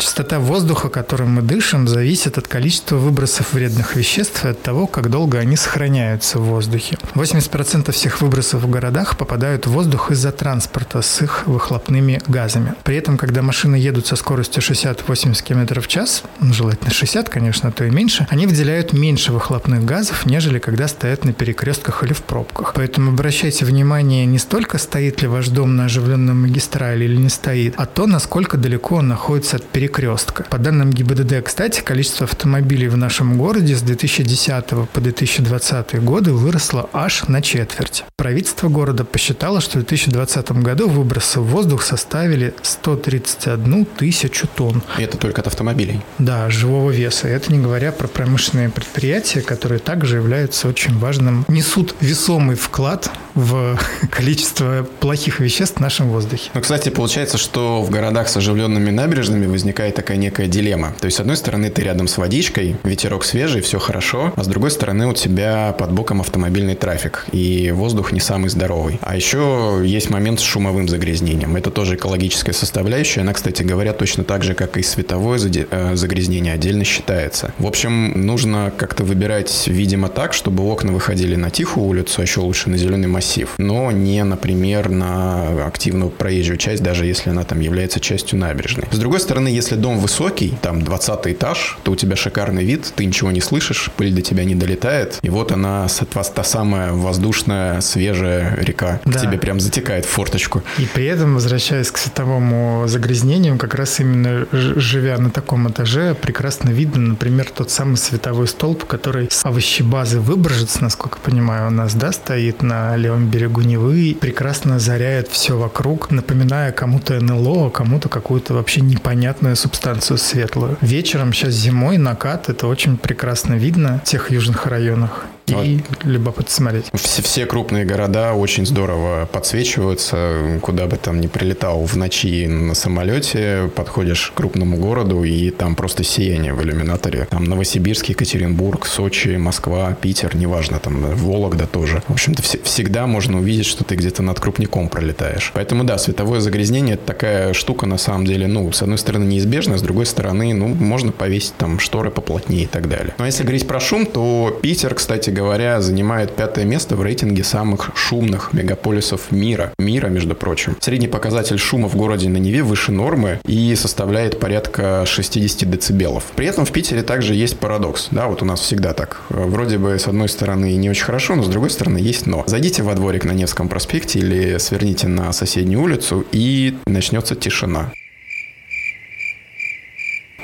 Частота 0.00 0.38
воздуха, 0.38 0.88
которым 0.88 1.34
мы 1.34 1.42
дышим, 1.42 1.86
зависит 1.86 2.38
от 2.38 2.48
количества 2.48 2.96
выбросов 2.96 3.52
вредных 3.52 3.96
веществ 3.96 4.46
и 4.46 4.48
от 4.48 4.62
того, 4.62 4.86
как 4.86 5.10
долго 5.10 5.38
они 5.38 5.56
сохраняются 5.56 6.38
в 6.38 6.44
воздухе. 6.44 6.96
80% 7.14 7.92
всех 7.92 8.22
выбросов 8.22 8.62
в 8.62 8.70
городах 8.70 9.18
попадают 9.18 9.66
в 9.66 9.72
воздух 9.72 10.10
из-за 10.10 10.32
транспорта 10.32 11.02
с 11.02 11.20
их 11.20 11.46
выхлопными 11.46 12.18
газами. 12.28 12.72
При 12.82 12.96
этом, 12.96 13.18
когда 13.18 13.42
машины 13.42 13.76
едут 13.76 14.06
со 14.06 14.16
скоростью 14.16 14.62
60-80 14.62 15.42
км 15.42 15.82
в 15.82 15.86
час, 15.86 16.22
ну, 16.40 16.54
желательно 16.54 16.90
60, 16.90 17.28
конечно, 17.28 17.68
а 17.68 17.72
то 17.72 17.84
и 17.84 17.90
меньше, 17.90 18.26
они 18.30 18.46
выделяют 18.46 18.94
меньше 18.94 19.32
выхлопных 19.32 19.84
газов, 19.84 20.24
нежели 20.24 20.58
когда 20.60 20.88
стоят 20.88 21.26
на 21.26 21.34
перекрестках 21.34 22.04
или 22.04 22.14
в 22.14 22.22
пробках. 22.22 22.72
Поэтому 22.74 23.10
обращайте 23.10 23.66
внимание 23.66 24.24
не 24.24 24.38
столько, 24.38 24.78
стоит 24.78 25.20
ли 25.20 25.28
ваш 25.28 25.48
дом 25.48 25.76
на 25.76 25.84
оживленном 25.84 26.40
магистрале 26.40 27.04
или 27.04 27.16
не 27.16 27.28
стоит, 27.28 27.74
а 27.76 27.84
то, 27.84 28.06
насколько 28.06 28.56
далеко 28.56 28.96
он 28.96 29.08
находится 29.08 29.56
от 29.56 29.64
перекрестка 29.66 29.89
перекрестка. 29.90 30.44
По 30.48 30.58
данным 30.58 30.90
ГИБДД, 30.90 31.42
кстати, 31.44 31.80
количество 31.80 32.24
автомобилей 32.24 32.88
в 32.88 32.96
нашем 32.96 33.36
городе 33.36 33.74
с 33.74 33.82
2010 33.82 34.66
по 34.92 35.00
2020 35.00 36.02
годы 36.04 36.32
выросло 36.32 36.88
аж 36.92 37.28
на 37.28 37.42
четверть. 37.42 38.04
Правительство 38.16 38.68
города 38.68 39.04
посчитало, 39.04 39.60
что 39.60 39.78
в 39.78 39.82
2020 39.82 40.52
году 40.52 40.88
выбросы 40.88 41.40
в 41.40 41.44
воздух 41.44 41.82
составили 41.82 42.54
131 42.62 43.84
тысячу 43.84 44.46
тонн. 44.46 44.82
И 44.98 45.02
это 45.02 45.16
только 45.16 45.40
от 45.40 45.48
автомобилей? 45.48 46.00
Да, 46.18 46.48
живого 46.50 46.90
веса. 46.90 47.28
Это 47.28 47.52
не 47.52 47.58
говоря 47.58 47.92
про 47.92 48.08
промышленные 48.08 48.70
предприятия, 48.70 49.40
которые 49.40 49.78
также 49.78 50.16
являются 50.16 50.68
очень 50.68 50.98
важным, 50.98 51.44
несут 51.48 51.94
весомый 52.00 52.56
вклад 52.56 53.10
в 53.34 53.78
количество 54.10 54.86
плохих 55.00 55.40
веществ 55.40 55.76
в 55.76 55.80
нашем 55.80 56.08
воздухе. 56.08 56.50
Ну, 56.54 56.60
кстати, 56.60 56.88
получается, 56.88 57.38
что 57.38 57.82
в 57.82 57.90
городах 57.90 58.28
с 58.28 58.36
оживленными 58.36 58.90
набережными 58.90 59.46
возникает 59.46 59.94
такая 59.94 60.16
некая 60.16 60.46
дилемма. 60.46 60.94
То 61.00 61.06
есть, 61.06 61.16
с 61.16 61.20
одной 61.20 61.36
стороны, 61.36 61.70
ты 61.70 61.82
рядом 61.82 62.08
с 62.08 62.18
водичкой, 62.18 62.76
ветерок 62.84 63.24
свежий, 63.24 63.60
все 63.60 63.78
хорошо, 63.78 64.32
а 64.36 64.44
с 64.44 64.46
другой 64.46 64.70
стороны, 64.70 65.06
у 65.06 65.14
тебя 65.14 65.74
под 65.78 65.92
боком 65.92 66.20
автомобильный 66.20 66.74
трафик, 66.74 67.26
и 67.32 67.70
воздух 67.72 68.12
не 68.12 68.20
самый 68.20 68.50
здоровый. 68.50 68.98
А 69.02 69.16
еще 69.16 69.82
есть 69.84 70.10
момент 70.10 70.40
с 70.40 70.42
шумовым 70.42 70.88
загрязнением. 70.88 71.56
Это 71.56 71.70
тоже 71.70 71.96
экологическая 71.96 72.52
составляющая. 72.52 73.20
Она, 73.20 73.32
кстати 73.32 73.62
говоря, 73.62 73.92
точно 73.92 74.24
так 74.24 74.42
же, 74.42 74.54
как 74.54 74.76
и 74.76 74.82
световое 74.82 75.38
э, 75.38 75.96
загрязнение, 75.96 76.54
отдельно 76.54 76.84
считается. 76.84 77.52
В 77.58 77.66
общем, 77.66 78.26
нужно 78.26 78.72
как-то 78.76 79.04
выбирать, 79.04 79.66
видимо, 79.66 80.08
так, 80.08 80.32
чтобы 80.32 80.64
окна 80.64 80.92
выходили 80.92 81.36
на 81.36 81.50
тихую 81.50 81.86
улицу, 81.86 82.20
а 82.20 82.22
еще 82.22 82.40
лучше 82.40 82.70
на 82.70 82.76
зеленый 82.76 83.08
массив, 83.20 83.54
но 83.58 83.90
не, 83.92 84.24
например, 84.24 84.88
на 84.88 85.66
активную 85.66 86.10
проезжую 86.10 86.56
часть, 86.56 86.82
даже 86.82 87.04
если 87.04 87.28
она 87.28 87.44
там 87.44 87.60
является 87.60 88.00
частью 88.00 88.38
набережной. 88.38 88.88
С 88.90 88.98
другой 88.98 89.20
стороны, 89.20 89.48
если 89.48 89.74
дом 89.74 89.98
высокий, 89.98 90.54
там 90.62 90.80
20 90.80 91.26
этаж, 91.26 91.78
то 91.82 91.92
у 91.92 91.96
тебя 91.96 92.16
шикарный 92.16 92.64
вид, 92.64 92.90
ты 92.96 93.04
ничего 93.04 93.30
не 93.30 93.42
слышишь, 93.42 93.90
пыль 93.94 94.14
до 94.14 94.22
тебя 94.22 94.44
не 94.44 94.54
долетает, 94.54 95.18
и 95.20 95.28
вот 95.28 95.52
она, 95.52 95.86
та 96.34 96.44
самая 96.44 96.92
воздушная, 96.92 97.82
свежая 97.82 98.56
река 98.58 99.00
да. 99.04 99.18
к 99.18 99.20
тебе 99.20 99.36
прям 99.36 99.60
затекает 99.60 100.06
в 100.06 100.08
форточку. 100.08 100.62
И 100.78 100.86
при 100.86 101.04
этом, 101.04 101.34
возвращаясь 101.34 101.90
к 101.90 101.98
световому 101.98 102.84
загрязнению, 102.86 103.58
как 103.58 103.74
раз 103.74 104.00
именно 104.00 104.46
живя 104.52 105.18
на 105.18 105.28
таком 105.28 105.68
этаже, 105.68 106.14
прекрасно 106.14 106.70
видно, 106.70 107.08
например, 107.08 107.50
тот 107.54 107.70
самый 107.70 107.96
световой 107.96 108.48
столб, 108.48 108.84
который 108.86 109.28
с 109.30 109.44
овощебазы 109.44 110.20
Выборжец, 110.20 110.80
насколько 110.80 111.18
понимаю, 111.18 111.68
у 111.68 111.70
нас, 111.70 111.94
да, 111.94 112.12
стоит 112.12 112.62
на 112.62 112.96
левом 112.96 113.09
берегу 113.18 113.60
Невы, 113.62 114.16
прекрасно 114.20 114.78
заряет 114.78 115.28
все 115.28 115.56
вокруг, 115.56 116.10
напоминая 116.10 116.72
кому-то 116.72 117.20
НЛО, 117.20 117.66
а 117.66 117.70
кому-то 117.70 118.08
какую-то 118.08 118.54
вообще 118.54 118.80
непонятную 118.80 119.56
субстанцию 119.56 120.18
светлую. 120.18 120.76
Вечером, 120.80 121.32
сейчас 121.32 121.54
зимой, 121.54 121.98
накат, 121.98 122.48
это 122.48 122.66
очень 122.66 122.96
прекрасно 122.96 123.54
видно 123.54 124.00
в 124.04 124.08
тех 124.08 124.30
южных 124.30 124.66
районах. 124.66 125.26
И 125.50 125.82
вот. 125.88 126.04
любопытно 126.04 126.50
смотреть. 126.52 126.86
Все, 126.94 127.22
все 127.22 127.46
крупные 127.46 127.84
города 127.84 128.34
очень 128.34 128.66
здорово 128.66 129.28
подсвечиваются, 129.32 130.58
куда 130.62 130.86
бы 130.86 130.96
там 130.96 131.20
ни 131.20 131.26
прилетал 131.26 131.84
в 131.84 131.96
ночи 131.96 132.46
на 132.46 132.74
самолете, 132.74 133.70
подходишь 133.74 134.30
к 134.30 134.34
крупному 134.38 134.76
городу, 134.76 135.22
и 135.24 135.50
там 135.50 135.74
просто 135.74 136.04
сияние 136.04 136.54
в 136.54 136.62
иллюминаторе. 136.62 137.26
Там 137.30 137.44
Новосибирск, 137.44 138.06
Екатеринбург, 138.06 138.86
Сочи, 138.86 139.36
Москва, 139.36 139.96
Питер, 140.00 140.36
неважно, 140.36 140.78
там 140.78 141.00
Вологда 141.14 141.66
тоже. 141.66 142.02
В 142.08 142.12
общем-то, 142.12 142.42
вс- 142.42 142.62
всегда 142.64 143.06
можно 143.06 143.38
увидеть, 143.38 143.66
что 143.66 143.84
ты 143.84 143.94
где-то 143.96 144.22
над 144.22 144.40
крупником 144.40 144.88
пролетаешь. 144.88 145.50
Поэтому, 145.54 145.84
да, 145.84 145.98
световое 145.98 146.40
загрязнение– 146.40 146.94
это 146.96 147.06
такая 147.06 147.52
штука, 147.52 147.86
на 147.86 147.98
самом 147.98 148.24
деле, 148.26 148.46
ну, 148.46 148.70
с 148.72 148.82
одной 148.82 148.98
стороны, 148.98 149.24
неизбежная, 149.24 149.78
с 149.78 149.82
другой 149.82 150.06
стороны, 150.06 150.54
ну, 150.54 150.68
можно 150.68 151.12
повесить 151.12 151.54
там 151.56 151.78
шторы 151.78 152.10
поплотнее 152.10 152.64
и 152.64 152.66
так 152.66 152.88
далее. 152.88 153.14
Но 153.18 153.26
если 153.26 153.42
говорить 153.42 153.66
про 153.66 153.80
шум, 153.80 154.06
то 154.06 154.58
Питер, 154.62 154.94
кстати 154.94 155.30
говоря, 155.40 155.80
занимает 155.80 156.36
пятое 156.36 156.66
место 156.66 156.96
в 156.96 157.02
рейтинге 157.02 157.44
самых 157.44 157.90
шумных 157.94 158.52
мегаполисов 158.52 159.32
мира. 159.32 159.72
Мира, 159.78 160.08
между 160.08 160.34
прочим. 160.34 160.76
Средний 160.80 161.08
показатель 161.08 161.56
шума 161.56 161.88
в 161.88 161.96
городе 161.96 162.28
на 162.28 162.36
Неве 162.36 162.62
выше 162.62 162.92
нормы 162.92 163.40
и 163.46 163.74
составляет 163.74 164.38
порядка 164.38 165.04
60 165.06 165.70
децибелов. 165.70 166.24
При 166.36 166.46
этом 166.46 166.66
в 166.66 166.72
Питере 166.72 167.02
также 167.02 167.34
есть 167.34 167.58
парадокс. 167.58 168.08
Да, 168.10 168.26
вот 168.26 168.42
у 168.42 168.44
нас 168.44 168.60
всегда 168.60 168.92
так. 168.92 169.22
Вроде 169.30 169.78
бы, 169.78 169.98
с 169.98 170.06
одной 170.06 170.28
стороны, 170.28 170.76
не 170.76 170.90
очень 170.90 171.04
хорошо, 171.04 171.36
но 171.36 171.42
с 171.42 171.48
другой 171.48 171.70
стороны, 171.70 171.96
есть 171.96 172.26
но. 172.26 172.44
Зайдите 172.46 172.82
во 172.82 172.94
дворик 172.94 173.24
на 173.24 173.32
Невском 173.32 173.68
проспекте 173.68 174.18
или 174.18 174.58
сверните 174.58 175.08
на 175.08 175.32
соседнюю 175.32 175.82
улицу, 175.82 176.26
и 176.32 176.76
начнется 176.84 177.34
тишина 177.34 177.92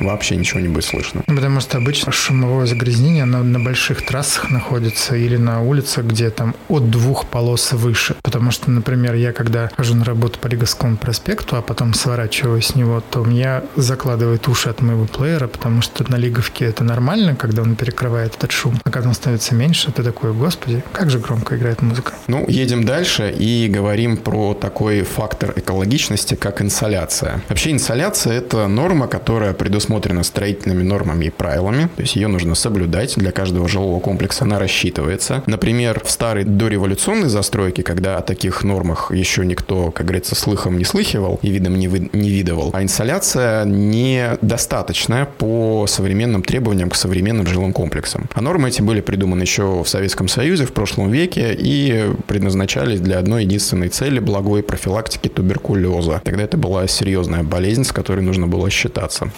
вообще 0.01 0.37
ничего 0.37 0.61
не 0.61 0.69
будет 0.69 0.85
слышно. 0.85 1.23
Потому 1.27 1.61
что 1.61 1.79
обычно 1.79 2.13
шумовое 2.13 2.67
загрязнение 2.67 3.25
на, 3.25 3.43
на 3.43 3.59
больших 3.59 4.05
трассах 4.05 4.51
находится 4.51 5.17
или 5.17 5.37
на 5.37 5.63
улицах, 5.63 6.05
где 6.05 6.31
там 6.31 6.55
от 6.69 6.91
двух 6.91 7.27
полос 7.27 7.73
выше. 7.73 8.17
Потому 8.23 8.51
что, 8.51 8.71
например, 8.71 9.15
я 9.15 9.33
когда 9.33 9.71
хожу 9.77 9.95
на 9.95 10.05
работу 10.05 10.39
по 10.39 10.47
Лиговскому 10.47 10.97
проспекту, 10.97 11.57
а 11.57 11.63
потом 11.63 11.95
сворачиваю 11.95 12.61
с 12.61 12.75
него, 12.75 13.03
то 13.11 13.23
у 13.23 13.25
меня 13.25 13.63
закладывает 13.77 14.47
уши 14.49 14.69
от 14.69 14.83
моего 14.83 15.07
плеера, 15.07 15.47
потому 15.47 15.83
что 15.83 16.11
на 16.11 16.17
Лиговке 16.17 16.67
это 16.67 16.85
нормально, 16.85 17.35
когда 17.35 17.63
он 17.63 17.77
перекрывает 17.77 18.37
этот 18.37 18.53
шум. 18.53 18.81
А 18.85 18.91
когда 18.91 19.09
он 19.09 19.15
становится 19.15 19.55
меньше, 19.55 19.93
ты 19.93 20.03
такой, 20.03 20.33
господи, 20.33 20.83
как 20.93 21.11
же 21.11 21.19
громко 21.19 21.57
играет 21.57 21.83
музыка. 21.83 22.13
Ну, 22.27 22.45
едем 22.49 22.85
дальше 22.85 23.35
и 23.37 23.69
говорим 23.69 24.17
про 24.17 24.55
такой 24.55 25.03
фактор 25.03 25.53
экологичности, 25.57 26.35
как 26.35 26.63
инсоляция. 26.63 27.43
Вообще 27.49 27.73
инсоляция– 27.73 28.33
это 28.35 28.67
норма, 28.67 29.07
которая 29.07 29.53
предусмотрена 29.53 29.86
предусмотрена 29.87 30.25
строительными 30.25 30.83
нормами 30.83 31.27
и 31.27 31.31
правилами, 31.31 31.89
то 31.95 32.03
есть 32.03 32.17
ее 32.17 32.27
нужно 32.29 32.55
соблюдать. 32.55 33.17
Для 33.17 33.31
каждого 33.31 33.69
жилого 33.69 34.01
комплекса 34.01 34.45
она 34.45 34.59
рассчитывается. 34.59 35.43
Например, 35.47 36.03
в 36.05 36.11
старой 36.11 36.45
дореволюционной 36.45 37.29
застройке, 37.29 37.83
когда 37.83 38.19
о 38.19 38.23
таких 38.23 38.65
нормах 38.65 39.13
еще 39.13 39.47
никто, 39.47 39.93
как 39.93 40.07
говорится, 40.07 40.35
слыхом 40.35 40.77
не 40.79 40.85
слыхивал 40.85 41.39
и 41.43 41.51
видом 41.51 41.79
не, 41.79 41.87
вы, 41.89 42.11
не 42.13 42.31
видывал, 42.31 42.71
а 42.73 42.83
инсоляция 42.83 43.65
недостаточная 43.65 45.27
по 45.27 45.87
современным 45.87 46.43
требованиям 46.43 46.91
к 46.91 46.97
современным 46.97 47.47
жилым 47.47 47.73
комплексам. 47.73 48.29
А 48.35 48.41
нормы 48.41 48.69
эти 48.69 48.83
были 48.83 49.01
придуманы 49.01 49.43
еще 49.43 49.83
в 49.85 49.89
Советском 49.89 50.27
Союзе 50.27 50.67
в 50.67 50.73
прошлом 50.73 51.11
веке 51.11 51.55
и 51.57 52.11
предназначались 52.27 53.01
для 53.01 53.19
одной 53.19 53.45
единственной 53.45 53.89
цели– 53.89 54.19
благой 54.27 54.63
профилактики 54.63 55.29
туберкулеза. 55.29 56.21
Тогда 56.25 56.43
это 56.43 56.57
была 56.57 56.89
серьезная 56.89 57.45
болезнь, 57.45 57.85
с 57.85 57.93
которой 57.93 58.21
нужно 58.21 58.49
было 58.49 58.69
считаться. 58.69 59.31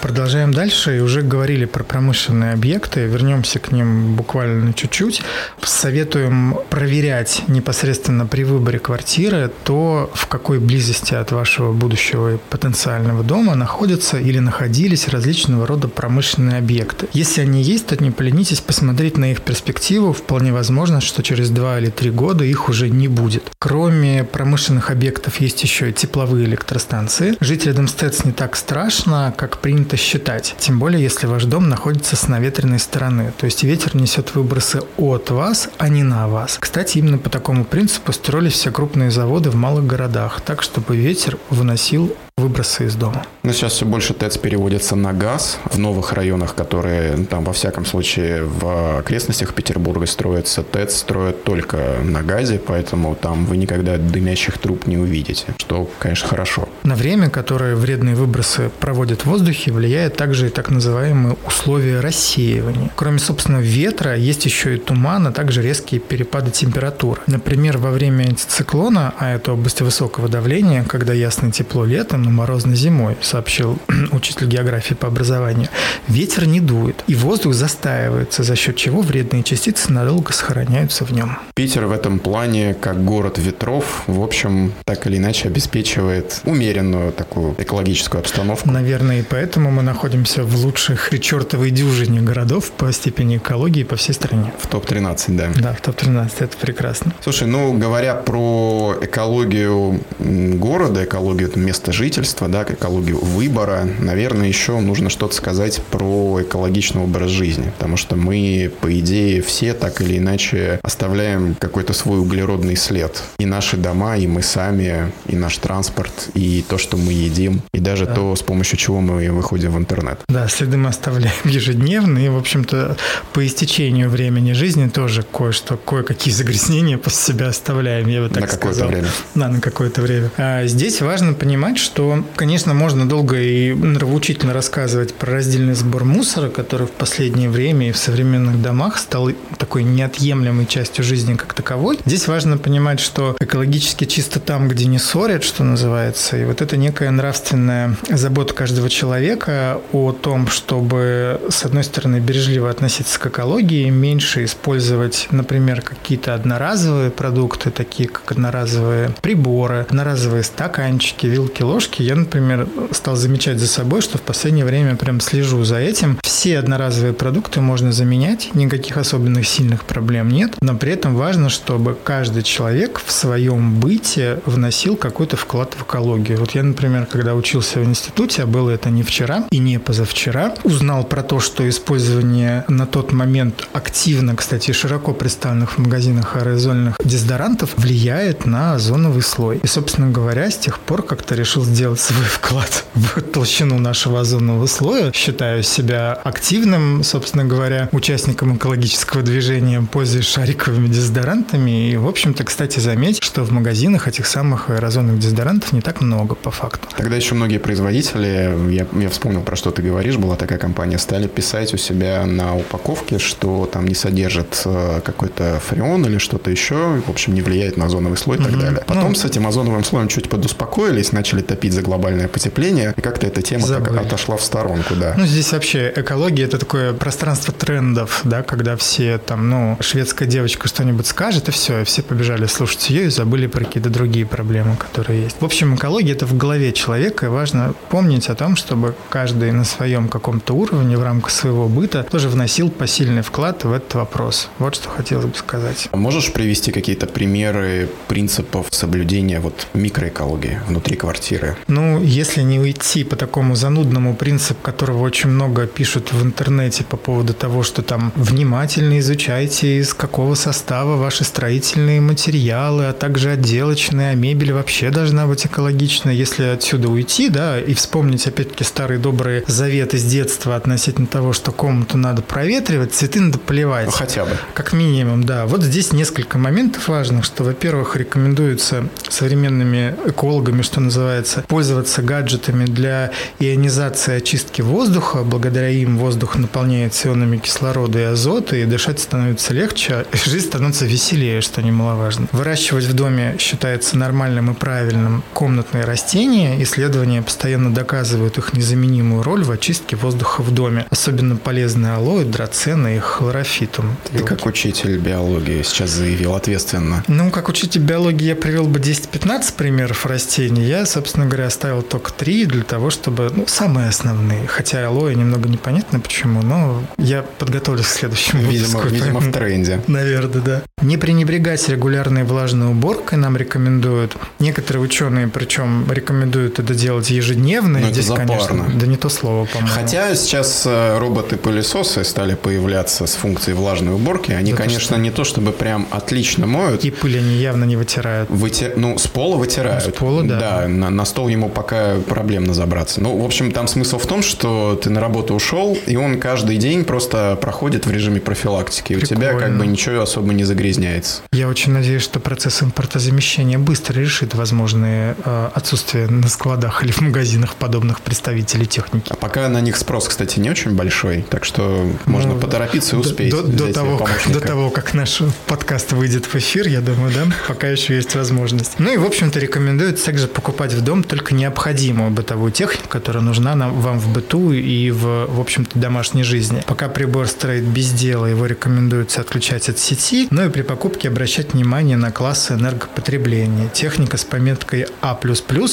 Продолжаем 0.00 0.52
дальше 0.52 0.96
и 0.96 1.00
уже 1.00 1.22
говорили 1.22 1.66
про 1.66 1.84
промышленные 1.84 2.54
объекты. 2.54 3.00
Вернемся 3.00 3.58
к 3.58 3.70
ним 3.70 4.14
буквально 4.14 4.72
чуть-чуть. 4.72 5.22
Советуем 5.62 6.56
проверять 6.70 7.42
непосредственно 7.48 8.26
при 8.26 8.44
выборе 8.44 8.78
квартиры 8.78 9.50
то, 9.64 10.10
в 10.14 10.26
какой 10.26 10.58
близости 10.58 11.14
от 11.14 11.32
вашего 11.32 11.72
будущего 11.72 12.38
потенциального 12.48 13.22
дома 13.22 13.54
находятся 13.54 14.18
или 14.18 14.38
находились 14.38 15.08
различного 15.08 15.66
рода 15.66 15.88
промышленные 15.88 16.58
объекты. 16.58 17.08
Если 17.12 17.42
они 17.42 17.62
есть, 17.62 17.86
то 17.86 18.02
не 18.02 18.10
поленитесь 18.10 18.60
посмотреть 18.60 19.18
на 19.18 19.30
их 19.30 19.42
перспективу. 19.42 20.12
Вполне 20.12 20.52
возможно, 20.52 21.00
что 21.00 21.22
через 21.22 21.50
два 21.50 21.78
или 21.78 21.90
три 21.90 22.10
года 22.10 22.44
их 22.44 22.68
уже 22.68 22.88
не 22.88 23.08
будет. 23.08 23.44
Кроме 23.58 24.24
промышленных 24.24 24.90
объектов 24.90 25.40
есть 25.40 25.62
еще 25.62 25.90
и 25.90 25.92
тепловые 25.92 26.46
электростанции. 26.46 27.36
Жить 27.40 27.66
рядом 27.66 27.86
с 27.86 27.92
ТЭЦ 27.92 28.24
не 28.24 28.32
так 28.32 28.56
страшно, 28.56 29.34
как 29.36 29.58
принято 29.58 29.89
принято 29.90 29.96
считать. 29.96 30.54
Тем 30.58 30.78
более, 30.78 31.02
если 31.02 31.26
ваш 31.26 31.44
дом 31.44 31.68
находится 31.68 32.16
с 32.16 32.28
наветренной 32.28 32.78
стороны. 32.78 33.32
То 33.36 33.46
есть 33.46 33.64
ветер 33.64 33.96
несет 33.96 34.34
выбросы 34.34 34.80
от 34.96 35.30
вас, 35.30 35.68
а 35.78 35.88
не 35.88 36.02
на 36.02 36.28
вас. 36.28 36.58
Кстати, 36.60 36.98
именно 36.98 37.18
по 37.18 37.30
такому 37.30 37.64
принципу 37.64 38.12
строились 38.12 38.52
все 38.52 38.70
крупные 38.70 39.10
заводы 39.10 39.50
в 39.50 39.56
малых 39.56 39.86
городах, 39.86 40.40
так 40.40 40.62
чтобы 40.62 40.96
ветер 40.96 41.38
выносил 41.50 42.14
выбросы 42.40 42.86
из 42.86 42.94
дома. 42.94 43.24
Но 43.42 43.52
сейчас 43.52 43.72
все 43.74 43.86
больше 43.86 44.14
ТЭЦ 44.14 44.38
переводится 44.38 44.96
на 44.96 45.12
газ 45.12 45.58
в 45.64 45.78
новых 45.78 46.12
районах, 46.12 46.54
которые 46.54 47.16
ну, 47.16 47.24
там, 47.24 47.44
во 47.44 47.52
всяком 47.52 47.84
случае, 47.84 48.44
в 48.44 48.98
окрестностях 48.98 49.54
Петербурга 49.54 50.06
строятся. 50.06 50.62
ТЭЦ 50.62 50.96
строят 50.96 51.44
только 51.44 51.96
на 52.02 52.22
газе, 52.22 52.60
поэтому 52.64 53.14
там 53.14 53.46
вы 53.46 53.56
никогда 53.56 53.96
дымящих 53.96 54.58
труб 54.58 54.86
не 54.86 54.98
увидите, 54.98 55.46
что, 55.58 55.88
конечно, 55.98 56.28
хорошо. 56.28 56.68
На 56.82 56.94
время, 56.94 57.30
которое 57.30 57.76
вредные 57.76 58.14
выбросы 58.14 58.70
проводят 58.80 59.22
в 59.22 59.26
воздухе, 59.26 59.72
влияет 59.72 60.16
также 60.16 60.46
и 60.46 60.50
так 60.50 60.70
называемые 60.70 61.36
условия 61.46 62.00
рассеивания. 62.00 62.90
Кроме, 62.96 63.18
собственно, 63.18 63.58
ветра, 63.58 64.16
есть 64.16 64.44
еще 64.44 64.74
и 64.76 64.78
туман, 64.78 65.26
а 65.26 65.32
также 65.32 65.62
резкие 65.62 66.00
перепады 66.00 66.50
температур. 66.50 67.20
Например, 67.26 67.78
во 67.78 67.90
время 67.90 68.24
антициклона, 68.24 69.14
а 69.18 69.34
это 69.34 69.52
область 69.52 69.80
высокого 69.80 70.28
давления, 70.28 70.84
когда 70.84 71.12
ясно 71.12 71.50
тепло 71.52 71.84
летом, 71.84 72.22
но 72.30 72.36
морозно 72.36 72.76
зимой, 72.76 73.16
сообщил 73.20 73.78
учитель 74.12 74.46
географии 74.46 74.94
по 74.94 75.08
образованию, 75.08 75.68
ветер 76.08 76.46
не 76.46 76.60
дует, 76.60 77.02
и 77.06 77.14
воздух 77.14 77.54
застаивается, 77.54 78.42
за 78.42 78.56
счет 78.56 78.76
чего 78.76 79.02
вредные 79.02 79.42
частицы 79.42 79.92
надолго 79.92 80.32
сохраняются 80.32 81.04
в 81.04 81.12
нем. 81.12 81.38
Питер 81.54 81.86
в 81.86 81.92
этом 81.92 82.18
плане, 82.18 82.74
как 82.74 83.04
город 83.04 83.38
ветров, 83.38 84.04
в 84.06 84.22
общем, 84.22 84.72
так 84.84 85.06
или 85.06 85.16
иначе 85.16 85.48
обеспечивает 85.48 86.40
умеренную 86.44 87.12
такую 87.12 87.54
экологическую 87.58 88.20
обстановку. 88.20 88.70
Наверное, 88.70 89.20
и 89.20 89.22
поэтому 89.22 89.70
мы 89.70 89.82
находимся 89.82 90.44
в 90.44 90.54
лучших 90.64 91.10
чертовой 91.20 91.70
дюжине 91.70 92.20
городов 92.20 92.70
по 92.70 92.92
степени 92.92 93.38
экологии 93.38 93.82
по 93.82 93.96
всей 93.96 94.12
стране. 94.12 94.52
В 94.58 94.68
топ-13, 94.68 95.24
да. 95.28 95.50
Да, 95.56 95.72
в 95.74 95.80
топ-13, 95.80 96.30
это 96.38 96.56
прекрасно. 96.56 97.12
Слушай, 97.22 97.48
ну, 97.48 97.76
говоря 97.76 98.14
про 98.14 98.96
экологию 99.00 100.00
города, 100.18 101.04
экологию 101.04 101.50
места 101.56 101.92
жительства, 101.92 102.19
да, 102.48 102.64
экологию 102.68 103.18
выбора, 103.18 103.88
наверное, 103.98 104.48
еще 104.48 104.78
нужно 104.80 105.10
что-то 105.10 105.34
сказать 105.34 105.80
про 105.90 106.42
экологичный 106.42 107.02
образ 107.02 107.30
жизни, 107.30 107.70
потому 107.78 107.96
что 107.96 108.16
мы, 108.16 108.70
по 108.80 108.98
идее, 108.98 109.42
все 109.42 109.74
так 109.74 110.00
или 110.00 110.18
иначе 110.18 110.80
оставляем 110.82 111.54
какой-то 111.58 111.92
свой 111.92 112.20
углеродный 112.20 112.76
след. 112.76 113.22
И 113.38 113.46
наши 113.46 113.76
дома, 113.76 114.16
и 114.16 114.26
мы 114.26 114.42
сами, 114.42 115.12
и 115.26 115.36
наш 115.36 115.58
транспорт, 115.58 116.30
и 116.34 116.64
то, 116.68 116.78
что 116.78 116.96
мы 116.96 117.12
едим, 117.12 117.62
и 117.72 117.80
даже 117.80 118.06
да. 118.06 118.14
то, 118.14 118.36
с 118.36 118.42
помощью 118.42 118.78
чего 118.78 119.00
мы 119.00 119.30
выходим 119.30 119.72
в 119.72 119.78
интернет. 119.78 120.20
Да, 120.28 120.48
следы 120.48 120.76
мы 120.76 120.88
оставляем 120.88 121.34
ежедневно, 121.44 122.18
и, 122.18 122.28
в 122.28 122.36
общем-то, 122.36 122.96
по 123.32 123.46
истечению 123.46 124.10
времени 124.10 124.52
жизни 124.52 124.88
тоже 124.88 125.22
кое-что, 125.22 125.76
кое-какие 125.76 126.32
загрязнения 126.32 126.98
после 127.02 127.34
себя 127.34 127.48
оставляем, 127.48 128.08
я 128.08 128.22
бы 128.22 128.28
так 128.28 128.42
на 128.42 128.46
сказал. 128.48 128.60
На 128.60 128.72
какое-то 128.72 128.86
время. 128.86 129.08
Да, 129.34 129.48
на 129.48 129.60
какое-то 129.60 130.02
время. 130.02 130.30
А 130.36 130.66
здесь 130.66 131.00
важно 131.00 131.34
понимать, 131.34 131.78
что 131.78 131.99
что, 132.00 132.24
конечно, 132.34 132.72
можно 132.72 133.06
долго 133.06 133.38
и 133.38 133.74
нравоучительно 133.74 134.54
рассказывать 134.54 135.12
про 135.12 135.32
раздельный 135.32 135.74
сбор 135.74 136.04
мусора, 136.04 136.48
который 136.48 136.86
в 136.86 136.92
последнее 136.92 137.50
время 137.50 137.90
и 137.90 137.92
в 137.92 137.98
современных 137.98 138.62
домах 138.62 138.96
стал 138.96 139.32
такой 139.58 139.82
неотъемлемой 139.82 140.64
частью 140.64 141.04
жизни 141.04 141.34
как 141.34 141.52
таковой. 141.52 141.98
Здесь 142.06 142.26
важно 142.26 142.56
понимать, 142.56 143.00
что 143.00 143.36
экологически 143.38 144.06
чисто 144.06 144.40
там, 144.40 144.68
где 144.68 144.86
не 144.86 144.98
ссорят, 144.98 145.44
что 145.44 145.62
называется, 145.62 146.38
и 146.38 146.46
вот 146.46 146.62
это 146.62 146.78
некая 146.78 147.10
нравственная 147.10 147.94
забота 148.08 148.54
каждого 148.54 148.88
человека 148.88 149.82
о 149.92 150.12
том, 150.12 150.48
чтобы, 150.48 151.38
с 151.50 151.66
одной 151.66 151.84
стороны, 151.84 152.18
бережливо 152.18 152.70
относиться 152.70 153.20
к 153.20 153.26
экологии, 153.26 153.90
меньше 153.90 154.44
использовать, 154.44 155.28
например, 155.30 155.82
какие-то 155.82 156.34
одноразовые 156.34 157.10
продукты, 157.10 157.70
такие 157.70 158.08
как 158.08 158.32
одноразовые 158.32 159.10
приборы, 159.20 159.80
одноразовые 159.80 160.44
стаканчики, 160.44 161.26
вилки, 161.26 161.62
ложки. 161.62 161.89
Я, 161.98 162.14
например, 162.14 162.68
стал 162.92 163.16
замечать 163.16 163.58
за 163.58 163.66
собой, 163.66 164.00
что 164.00 164.18
в 164.18 164.22
последнее 164.22 164.64
время 164.64 164.96
прям 164.96 165.20
слежу 165.20 165.64
за 165.64 165.78
этим. 165.78 166.18
Все 166.22 166.58
одноразовые 166.58 167.12
продукты 167.12 167.60
можно 167.60 167.92
заменять, 167.92 168.50
никаких 168.54 168.96
особенных 168.96 169.46
сильных 169.46 169.84
проблем 169.84 170.28
нет, 170.30 170.54
но 170.60 170.76
при 170.76 170.92
этом 170.92 171.14
важно, 171.14 171.48
чтобы 171.50 171.96
каждый 172.02 172.42
человек 172.42 173.00
в 173.04 173.10
своем 173.12 173.80
быте 173.80 174.40
вносил 174.46 174.96
какой-то 174.96 175.36
вклад 175.36 175.74
в 175.74 175.82
экологию. 175.82 176.38
Вот 176.38 176.52
я, 176.52 176.62
например, 176.62 177.06
когда 177.06 177.34
учился 177.34 177.80
в 177.80 177.84
институте, 177.84 178.42
а 178.42 178.46
было 178.46 178.70
это 178.70 178.90
не 178.90 179.02
вчера 179.02 179.44
и 179.50 179.58
не 179.58 179.78
позавчера, 179.78 180.54
узнал 180.64 181.04
про 181.04 181.22
то, 181.22 181.40
что 181.40 181.68
использование 181.68 182.64
на 182.68 182.86
тот 182.86 183.12
момент 183.12 183.66
активно, 183.72 184.36
кстати, 184.36 184.72
широко 184.72 185.12
представленных 185.12 185.72
в 185.72 185.78
магазинах 185.78 186.36
аэрозольных 186.36 186.96
дезодорантов 187.04 187.74
влияет 187.76 188.46
на 188.46 188.74
озоновый 188.74 189.22
слой. 189.22 189.58
И, 189.62 189.66
собственно 189.66 190.10
говоря, 190.10 190.50
с 190.50 190.58
тех 190.58 190.78
пор 190.78 191.02
как-то 191.02 191.34
решил 191.34 191.64
сделать 191.64 191.79
свой 191.96 192.26
вклад 192.26 192.84
в 192.94 193.20
толщину 193.22 193.78
нашего 193.78 194.20
озонового 194.20 194.66
слоя. 194.66 195.12
Считаю 195.12 195.62
себя 195.62 196.12
активным, 196.12 197.02
собственно 197.02 197.44
говоря, 197.44 197.88
участником 197.92 198.56
экологического 198.56 199.22
движения, 199.22 199.82
пользуясь 199.90 200.26
шариковыми 200.26 200.88
дезодорантами. 200.88 201.90
И, 201.90 201.96
в 201.96 202.06
общем-то, 202.06 202.44
кстати, 202.44 202.80
заметь, 202.80 203.22
что 203.22 203.44
в 203.44 203.52
магазинах 203.52 204.08
этих 204.08 204.26
самых 204.26 204.70
аэрозольных 204.70 205.18
дезодорантов 205.18 205.72
не 205.72 205.80
так 205.80 206.00
много 206.00 206.34
по 206.34 206.50
факту. 206.50 206.88
Тогда 206.96 207.16
еще 207.16 207.34
многие 207.34 207.58
производители, 207.58 208.72
я, 208.72 208.86
я 209.00 209.08
вспомнил, 209.08 209.42
про 209.42 209.56
что 209.56 209.70
ты 209.70 209.82
говоришь, 209.82 210.16
была 210.16 210.36
такая 210.36 210.58
компания, 210.58 210.98
стали 210.98 211.26
писать 211.26 211.72
у 211.74 211.76
себя 211.76 212.26
на 212.26 212.56
упаковке, 212.56 213.18
что 213.18 213.68
там 213.72 213.86
не 213.86 213.94
содержит 213.94 214.62
э, 214.64 215.00
какой-то 215.04 215.60
фреон 215.64 216.04
или 216.04 216.18
что-то 216.18 216.50
еще, 216.50 217.00
в 217.06 217.10
общем, 217.10 217.34
не 217.34 217.42
влияет 217.42 217.76
на 217.76 217.86
озоновый 217.86 218.18
слой 218.18 218.38
и 218.38 218.42
так 218.42 218.58
далее. 218.58 218.82
Потом 218.86 219.10
ну, 219.10 219.14
с 219.14 219.24
этим 219.24 219.46
озоновым 219.46 219.84
слоем 219.84 220.08
чуть 220.08 220.28
подуспокоились, 220.28 221.12
начали 221.12 221.40
топить 221.42 221.69
за 221.72 221.82
глобальное 221.82 222.28
потепление, 222.28 222.94
и 222.96 223.00
как-то 223.00 223.26
эта 223.26 223.42
тема 223.42 223.66
так 223.66 223.90
отошла 223.96 224.36
в 224.36 224.42
сторонку, 224.42 224.94
да. 224.94 225.14
Ну, 225.16 225.26
здесь 225.26 225.52
вообще 225.52 225.92
экология– 225.94 226.44
это 226.44 226.58
такое 226.58 226.92
пространство 226.92 227.52
трендов, 227.52 228.20
да, 228.24 228.42
когда 228.42 228.76
все 228.76 229.18
там, 229.18 229.48
ну, 229.48 229.76
шведская 229.80 230.26
девочка 230.26 230.68
что-нибудь 230.68 231.06
скажет, 231.06 231.48
и 231.48 231.52
все, 231.52 231.80
и 231.80 231.84
все 231.84 232.02
побежали 232.02 232.46
слушать 232.46 232.90
ее 232.90 233.06
и 233.06 233.08
забыли 233.08 233.46
про 233.46 233.64
какие-то 233.64 233.90
другие 233.90 234.26
проблемы, 234.26 234.76
которые 234.76 235.24
есть. 235.24 235.36
В 235.40 235.44
общем, 235.44 235.74
экология– 235.74 236.12
это 236.14 236.26
в 236.26 236.36
голове 236.36 236.72
человека, 236.72 237.26
и 237.26 237.28
важно 237.28 237.74
помнить 237.88 238.28
о 238.28 238.34
том, 238.34 238.56
чтобы 238.56 238.94
каждый 239.08 239.52
на 239.52 239.64
своем 239.64 240.08
каком-то 240.08 240.54
уровне 240.54 240.96
в 240.96 241.02
рамках 241.02 241.30
своего 241.30 241.68
быта 241.68 242.06
тоже 242.10 242.28
вносил 242.28 242.70
посильный 242.70 243.22
вклад 243.22 243.64
в 243.64 243.72
этот 243.72 243.94
вопрос. 243.94 244.48
Вот 244.58 244.74
что 244.74 244.88
хотелось 244.88 245.26
бы 245.26 245.36
сказать. 245.36 245.88
А 245.90 245.96
можешь 245.96 246.32
привести 246.32 246.72
какие-то 246.72 247.06
примеры 247.06 247.88
принципов 248.08 248.66
соблюдения 248.70 249.40
вот 249.40 249.66
микроэкологии 249.74 250.60
внутри 250.66 250.96
квартиры? 250.96 251.56
Ну, 251.68 252.02
если 252.02 252.42
не 252.42 252.58
уйти 252.58 253.04
по 253.04 253.16
такому 253.16 253.54
занудному 253.54 254.14
принципу, 254.14 254.60
которого 254.62 255.02
очень 255.02 255.30
много 255.30 255.66
пишут 255.66 256.12
в 256.12 256.24
интернете 256.24 256.84
по 256.84 256.96
поводу 256.96 257.34
того, 257.34 257.62
что 257.62 257.82
там 257.82 258.12
внимательно 258.16 258.98
изучайте, 258.98 259.78
из 259.78 259.94
какого 259.94 260.34
состава 260.34 260.96
ваши 260.96 261.24
строительные 261.24 262.00
материалы, 262.00 262.86
а 262.86 262.92
также 262.92 263.30
отделочная, 263.30 264.14
мебель 264.14 264.52
вообще 264.52 264.90
должна 264.90 265.26
быть 265.26 265.46
экологичная. 265.46 266.14
Если 266.14 266.44
отсюда 266.44 266.88
уйти, 266.88 267.28
да, 267.28 267.60
и 267.60 267.74
вспомнить 267.74 268.26
опять-таки 268.26 268.64
старые 268.64 268.98
добрые 268.98 269.44
заветы 269.46 269.98
с 269.98 270.04
детства 270.04 270.56
относительно 270.56 271.06
того, 271.06 271.32
что 271.32 271.52
комнату 271.52 271.96
надо 271.96 272.22
проветривать, 272.22 272.92
цветы 272.92 273.20
надо 273.20 273.38
поливать. 273.38 273.86
Ну, 273.86 273.92
хотя 273.92 274.24
бы. 274.24 274.32
Как 274.54 274.72
минимум, 274.72 275.24
да. 275.24 275.46
Вот 275.46 275.62
здесь 275.62 275.92
несколько 275.92 276.38
моментов 276.38 276.88
важных, 276.88 277.24
что, 277.24 277.44
во-первых, 277.44 277.96
рекомендуется 277.96 278.88
современными 279.08 279.94
экологами, 280.06 280.62
что 280.62 280.80
называется, 280.80 281.44
пользоваться 281.50 282.00
гаджетами 282.00 282.64
для 282.64 283.10
ионизации 283.40 284.14
очистки 284.14 284.62
воздуха. 284.62 285.24
Благодаря 285.24 285.68
им 285.68 285.98
воздух 285.98 286.36
наполняется 286.36 287.08
ионами 287.08 287.38
кислорода 287.38 287.98
и 287.98 288.02
азота, 288.02 288.54
и 288.54 288.64
дышать 288.64 289.00
становится 289.00 289.52
легче, 289.52 290.06
и 290.12 290.16
жизнь 290.16 290.46
становится 290.46 290.86
веселее, 290.86 291.40
что 291.40 291.60
немаловажно. 291.60 292.28
Выращивать 292.30 292.84
в 292.84 292.94
доме 292.94 293.34
считается 293.40 293.98
нормальным 293.98 294.52
и 294.52 294.54
правильным 294.54 295.24
комнатные 295.34 295.84
растения. 295.84 296.62
Исследования 296.62 297.20
постоянно 297.20 297.74
доказывают 297.74 298.38
их 298.38 298.52
незаменимую 298.52 299.24
роль 299.24 299.42
в 299.42 299.50
очистке 299.50 299.96
воздуха 299.96 300.42
в 300.42 300.54
доме. 300.54 300.86
Особенно 300.88 301.34
полезны 301.34 301.88
алоэ, 301.88 302.26
драцена 302.26 302.94
и 302.94 303.00
хлорофитум. 303.00 303.96
Ты 304.12 304.22
как 304.22 304.46
учитель 304.46 304.98
биологии 304.98 305.62
сейчас 305.64 305.90
заявил 305.90 306.36
ответственно. 306.36 307.02
Ну, 307.08 307.30
как 307.32 307.48
учитель 307.48 307.80
биологии 307.80 308.26
я 308.26 308.36
привел 308.36 308.66
бы 308.66 308.78
10-15 308.78 309.54
примеров 309.56 310.06
растений. 310.06 310.62
Я, 310.62 310.86
собственно 310.86 311.26
говоря, 311.26 311.39
оставил 311.42 311.82
только 311.82 312.12
три 312.12 312.46
для 312.46 312.62
того, 312.62 312.90
чтобы, 312.90 313.30
ну, 313.34 313.46
самые 313.46 313.88
основные. 313.88 314.46
Хотя 314.46 314.86
алоэ 314.86 315.14
немного 315.14 315.48
непонятно 315.48 316.00
почему, 316.00 316.42
но 316.42 316.82
я 316.98 317.22
подготовлюсь 317.22 317.86
к 317.86 317.90
следующему 317.90 318.42
видимо, 318.42 318.78
выпуску. 318.78 318.88
Видимо, 318.88 319.20
в 319.20 319.32
тренде. 319.32 319.80
Наверное, 319.86 320.40
да. 320.40 320.62
Не 320.82 320.96
пренебрегать 320.96 321.68
регулярной 321.68 322.24
влажной 322.24 322.70
уборкой 322.70 323.18
нам 323.18 323.36
рекомендуют. 323.36 324.16
Некоторые 324.38 324.82
ученые, 324.82 325.28
причем, 325.28 325.90
рекомендуют 325.90 326.58
это 326.58 326.74
делать 326.74 327.10
ежедневно. 327.10 327.78
Но 327.80 327.90
Здесь, 327.90 328.06
это 328.06 328.16
конечно, 328.16 328.66
да 328.74 328.86
не 328.86 328.96
то 328.96 329.08
слово, 329.08 329.46
по-моему. 329.46 329.72
Хотя 329.74 330.14
сейчас 330.14 330.64
э, 330.66 330.98
роботы-пылесосы 330.98 332.04
стали 332.04 332.34
появляться 332.34 333.06
с 333.06 333.14
функцией 333.14 333.56
влажной 333.56 333.94
уборки. 333.94 334.32
Они, 334.32 334.52
да 334.52 334.58
конечно, 334.58 334.96
не 334.96 335.10
то 335.10 335.24
чтобы 335.24 335.52
прям 335.52 335.86
отлично 335.90 336.46
моют. 336.46 336.84
И 336.84 336.90
пыль 336.90 337.18
они 337.18 337.34
явно 337.36 337.64
не 337.64 337.76
вытирают. 337.76 338.28
Вытя... 338.30 338.72
Ну, 338.76 338.98
с 338.98 339.06
пола 339.06 339.36
вытирают. 339.36 339.84
Ну, 339.86 339.92
с 339.92 339.94
пола, 339.94 340.22
да. 340.22 340.38
Да, 340.38 340.68
на, 340.68 340.90
на 340.90 341.04
стол 341.04 341.28
ему 341.32 341.48
пока 341.48 341.96
проблемно 342.08 342.54
забраться. 342.54 343.00
Ну, 343.00 343.16
в 343.16 343.24
общем, 343.24 343.52
там 343.52 343.68
смысл 343.68 343.98
в 343.98 344.06
том, 344.06 344.22
что 344.22 344.78
ты 344.82 344.90
на 344.90 345.00
работу 345.00 345.34
ушел, 345.34 345.76
и 345.86 345.96
он 345.96 346.18
каждый 346.20 346.56
день 346.56 346.84
просто 346.84 347.38
проходит 347.40 347.86
в 347.86 347.90
режиме 347.90 348.20
профилактики. 348.20 348.94
Прикольно. 348.94 349.04
У 349.04 349.16
тебя 349.16 349.38
как 349.38 349.58
бы 349.58 349.66
ничего 349.66 350.02
особо 350.02 350.32
не 350.32 350.44
загрязняется. 350.44 351.22
Я 351.32 351.48
очень 351.48 351.72
надеюсь, 351.72 352.02
что 352.02 352.20
процесс 352.20 352.62
импортозамещения 352.62 353.58
быстро 353.58 354.00
решит 354.00 354.34
возможные 354.34 355.16
э, 355.24 355.50
отсутствия 355.54 356.06
на 356.06 356.28
складах 356.28 356.82
или 356.82 356.92
в 356.92 357.00
магазинах 357.00 357.56
подобных 357.56 358.00
представителей 358.00 358.66
техники. 358.66 359.06
А 359.10 359.16
пока 359.16 359.48
на 359.48 359.60
них 359.60 359.76
спрос, 359.76 360.08
кстати, 360.08 360.38
не 360.38 360.50
очень 360.50 360.72
большой, 360.72 361.24
так 361.28 361.44
что 361.44 361.86
можно 362.06 362.34
ну, 362.34 362.40
поторопиться 362.40 362.96
и 362.96 362.98
успеть. 362.98 363.30
До, 363.30 363.42
до, 363.42 363.72
того, 363.72 363.98
как, 363.98 364.30
до 364.30 364.40
того, 364.40 364.70
как 364.70 364.94
наш 364.94 365.22
подкаст 365.46 365.92
выйдет 365.92 366.26
в 366.26 366.34
эфир, 366.36 366.68
я 366.68 366.80
думаю, 366.80 367.12
да, 367.12 367.26
пока 367.48 367.68
еще 367.68 367.94
есть 367.94 368.14
возможность. 368.14 368.78
Ну 368.78 368.92
и, 368.92 368.96
в 368.96 369.04
общем-то, 369.04 369.38
рекомендуется 369.38 370.06
также 370.06 370.26
покупать 370.26 370.72
в 370.72 370.82
дом 370.82 371.02
только 371.02 371.19
необходимую 371.30 372.10
бытовую 372.10 372.52
технику, 372.52 372.88
которая 372.88 373.22
нужна 373.22 373.54
нам, 373.54 373.80
вам 373.80 373.98
в 373.98 374.12
быту 374.12 374.52
и 374.52 374.90
в, 374.90 375.26
в 375.26 375.40
общем-то, 375.40 375.78
домашней 375.78 376.22
жизни. 376.22 376.62
Пока 376.66 376.88
прибор 376.88 377.26
стоит 377.28 377.64
без 377.64 377.92
дела, 377.92 378.26
его 378.26 378.46
рекомендуется 378.46 379.20
отключать 379.20 379.68
от 379.68 379.78
сети, 379.78 380.28
но 380.30 380.44
и 380.44 380.48
при 380.48 380.62
покупке 380.62 381.08
обращать 381.08 381.52
внимание 381.52 381.96
на 381.96 382.10
классы 382.10 382.54
энергопотребления. 382.54 383.68
Техника 383.68 384.16
с 384.16 384.24
пометкой 384.24 384.86
А++ 385.00 385.18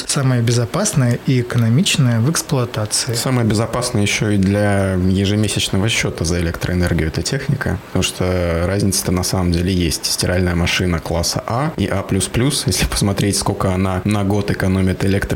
самая 0.07 0.41
безопасная 0.41 1.19
и 1.25 1.41
экономичная 1.41 2.19
в 2.19 2.29
эксплуатации. 2.31 3.13
Самая 3.13 3.45
безопасная 3.45 4.01
еще 4.01 4.36
и 4.36 4.38
для 4.38 4.93
ежемесячного 4.93 5.89
счета 5.89 6.25
за 6.25 6.39
электроэнергию 6.39 7.07
эта 7.07 7.21
техника, 7.21 7.79
потому 7.88 8.03
что 8.03 8.63
разница-то 8.65 9.12
на 9.12 9.23
самом 9.23 9.51
деле 9.51 9.73
есть. 9.73 10.05
Стиральная 10.05 10.55
машина 10.55 10.99
класса 10.99 11.43
А 11.45 11.73
и 11.77 11.88
А++, 11.88 12.03
если 12.10 12.86
посмотреть, 12.86 13.38
сколько 13.38 13.73
она 13.73 14.01
на 14.03 14.23
год 14.23 14.51
экономит 14.51 15.05
электроэнергии, 15.05 15.26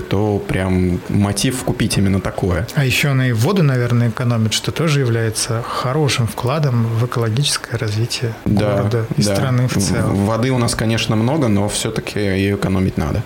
то 0.00 0.38
прям 0.38 1.00
мотив 1.08 1.62
купить 1.64 1.98
именно 1.98 2.20
такое. 2.20 2.66
А 2.74 2.84
еще 2.84 3.08
она 3.08 3.28
и 3.28 3.32
воду, 3.32 3.62
наверное, 3.62 4.08
экономит, 4.08 4.52
что 4.52 4.72
тоже 4.72 5.00
является 5.00 5.62
хорошим 5.62 6.26
вкладом 6.26 6.86
в 6.86 7.06
экологическое 7.06 7.78
развитие 7.78 8.34
да, 8.44 8.76
города 8.76 9.06
и 9.16 9.22
да. 9.22 9.34
страны 9.34 9.68
в 9.68 9.76
целом. 9.76 10.26
Воды 10.26 10.50
у 10.50 10.58
нас, 10.58 10.74
конечно, 10.74 11.16
много, 11.16 11.48
но 11.48 11.68
все-таки 11.68 12.18
ее 12.18 12.56
экономить 12.56 12.96
надо. 12.96 13.22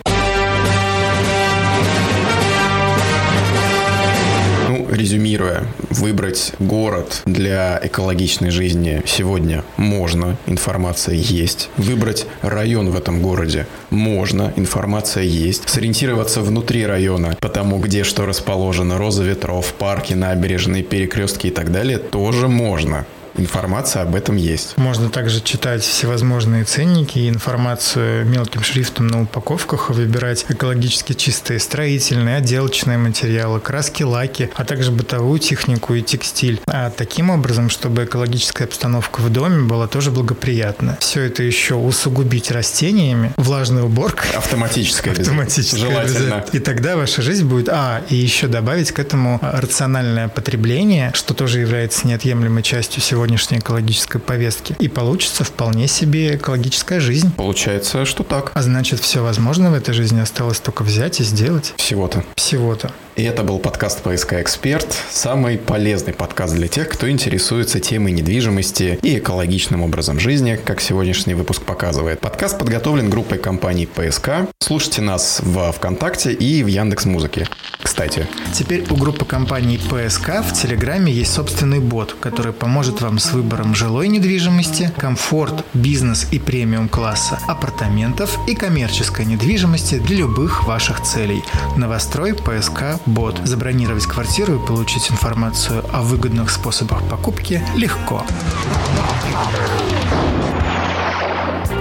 Резюмируя, 4.91 5.65
выбрать 5.89 6.53
город 6.59 7.23
для 7.25 7.81
экологичной 7.83 8.51
жизни 8.51 9.03
сегодня 9.07 9.65
можно, 9.77 10.37
информация 10.47 11.15
есть. 11.15 11.71
Выбрать 11.77 12.27
район 12.43 12.91
в 12.91 12.97
этом 12.97 13.23
городе 13.23 13.67
можно, 13.91 14.53
информация 14.57 15.25
есть. 15.25 15.69
Сориентироваться 15.69 16.41
внутри 16.41 16.85
района, 16.87 17.37
потому 17.41 17.79
где 17.79 18.05
что 18.05 18.27
расположено, 18.27 18.99
роза 18.99 19.23
ветров, 19.23 19.73
парки, 19.79 20.15
набережные, 20.15 20.83
перекрестки 20.83 21.49
и 21.49 21.51
так 21.51 21.73
далее, 21.73 21.99
тоже 21.99 22.49
можно 22.49 23.07
информация 23.37 24.03
об 24.03 24.15
этом 24.15 24.37
есть. 24.37 24.77
Можно 24.77 25.09
также 25.09 25.41
читать 25.41 25.83
всевозможные 25.83 26.65
ценники 26.65 27.19
и 27.19 27.29
информацию 27.29 28.27
мелким 28.27 28.63
шрифтом 28.63 29.07
на 29.07 29.23
упаковках, 29.23 29.91
выбирать 29.91 30.47
экологически 30.49 31.13
чистые 31.13 31.61
строительные, 31.61 32.37
отделочные 32.37 32.99
материалы, 32.99 33.61
краски, 33.61 34.03
лаки, 34.03 34.51
а 34.55 34.65
также 34.65 34.91
бытовую 34.91 35.39
технику 35.39 35.95
и 35.95 36.03
текстиль. 36.03 36.61
А 36.67 36.91
таким 36.91 37.31
образом, 37.31 37.71
чтобы 37.71 38.05
экологическая 38.05 38.65
обстановка 38.65 39.21
в 39.21 39.31
доме 39.31 39.63
была 39.63 39.87
тоже 39.87 40.11
благоприятна. 40.11 40.99
Все 41.01 41.23
это 41.23 41.43
еще 41.43 41.75
усугубить 41.75 42.51
растениями, 42.51 43.33
влажной 43.37 43.83
уборкой. 43.83 44.31
Автоматическая. 44.37 45.15
Автоматическая. 45.15 45.81
Желательно. 45.81 46.45
И 46.53 46.59
тогда 46.59 46.97
ваша 46.97 47.23
жизнь 47.23 47.47
будет... 47.47 47.69
А, 47.69 48.03
и 48.09 48.17
еще 48.17 48.49
добавить 48.49 48.93
к 48.93 48.99
этому 48.99 49.39
рациональное 49.41 50.29
потребление, 50.29 51.13
что 51.15 51.35
тоже 51.35 51.61
является 51.61 52.07
неотъемлемой 52.07 52.63
частью 52.63 53.01
сегодня 53.01 53.20
сегодняшней 53.21 53.59
экологической 53.59 54.19
повестки. 54.19 54.75
И 54.79 54.89
получится 54.89 55.45
вполне 55.45 55.89
себе 55.89 56.37
экологическая 56.37 57.01
жизнь. 57.01 57.31
Получается, 57.37 58.07
что 58.07 58.25
так. 58.25 58.51
А 58.55 58.63
значит, 58.63 59.01
все 59.01 59.23
возможно 59.23 59.71
в 59.71 59.75
этой 59.75 59.93
жизни 59.93 60.21
осталось 60.21 60.59
только 60.59 60.85
взять 60.85 61.21
и 61.21 61.25
сделать. 61.25 61.75
Всего-то. 61.77 62.25
Всего-то. 62.37 62.91
И 63.21 63.23
это 63.23 63.43
был 63.43 63.59
подкаст 63.59 64.01
«ПСК 64.03 64.33
Эксперт», 64.41 64.97
самый 65.11 65.59
полезный 65.59 66.15
подкаст 66.15 66.55
для 66.55 66.69
тех, 66.69 66.89
кто 66.89 67.11
интересуется 67.11 67.79
темой 67.79 68.13
недвижимости 68.13 68.99
и 69.03 69.19
экологичным 69.19 69.83
образом 69.83 70.19
жизни, 70.19 70.59
как 70.65 70.81
сегодняшний 70.81 71.35
выпуск 71.35 71.61
показывает. 71.61 72.21
Подкаст 72.21 72.59
подготовлен 72.59 73.11
группой 73.11 73.37
компаний 73.37 73.85
«ПСК». 73.85 74.49
Слушайте 74.59 75.03
нас 75.03 75.41
в 75.43 75.71
ВКонтакте 75.73 76.33
и 76.33 76.63
в 76.63 76.69
Яндекс 76.69 77.05
Музыке. 77.05 77.47
Кстати. 77.83 78.27
Теперь 78.55 78.87
у 78.91 78.97
группы 78.97 79.27
компаний 79.27 79.77
«ПСК» 79.77 80.43
в 80.43 80.55
Телеграме 80.55 81.13
есть 81.13 81.35
собственный 81.35 81.81
бот, 81.81 82.17
который 82.19 82.55
поможет 82.55 83.03
вам 83.03 83.19
с 83.19 83.33
выбором 83.33 83.75
жилой 83.75 84.09
недвижимости, 84.09 84.93
комфорт, 84.97 85.65
бизнес 85.75 86.27
и 86.31 86.39
премиум 86.39 86.89
класса, 86.89 87.39
апартаментов 87.49 88.39
и 88.49 88.55
коммерческой 88.55 89.27
недвижимости 89.27 89.99
для 89.99 90.17
любых 90.17 90.65
ваших 90.67 91.03
целей. 91.03 91.43
Новострой 91.77 92.33
ПСК 92.33 93.01
бот. 93.11 93.41
Забронировать 93.45 94.07
квартиру 94.07 94.57
и 94.57 94.67
получить 94.67 95.11
информацию 95.11 95.85
о 95.93 96.03
выгодных 96.03 96.51
способах 96.51 97.03
покупки 97.09 97.63
легко. 97.77 98.25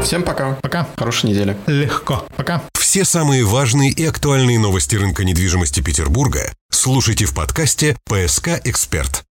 Всем 0.03 0.23
пока. 0.23 0.53
Пока. 0.61 0.87
Хорошей 0.97 1.29
недели. 1.29 1.57
Легко. 1.67 2.25
Пока. 2.35 2.61
Все 2.73 3.05
самые 3.05 3.43
важные 3.43 3.91
и 3.91 4.05
актуальные 4.05 4.59
новости 4.59 4.95
рынка 4.95 5.23
недвижимости 5.23 5.81
Петербурга 5.81 6.51
слушайте 6.69 7.25
в 7.25 7.35
подкасте 7.35 7.97
«ПСК 8.05 8.61
Эксперт». 8.63 9.28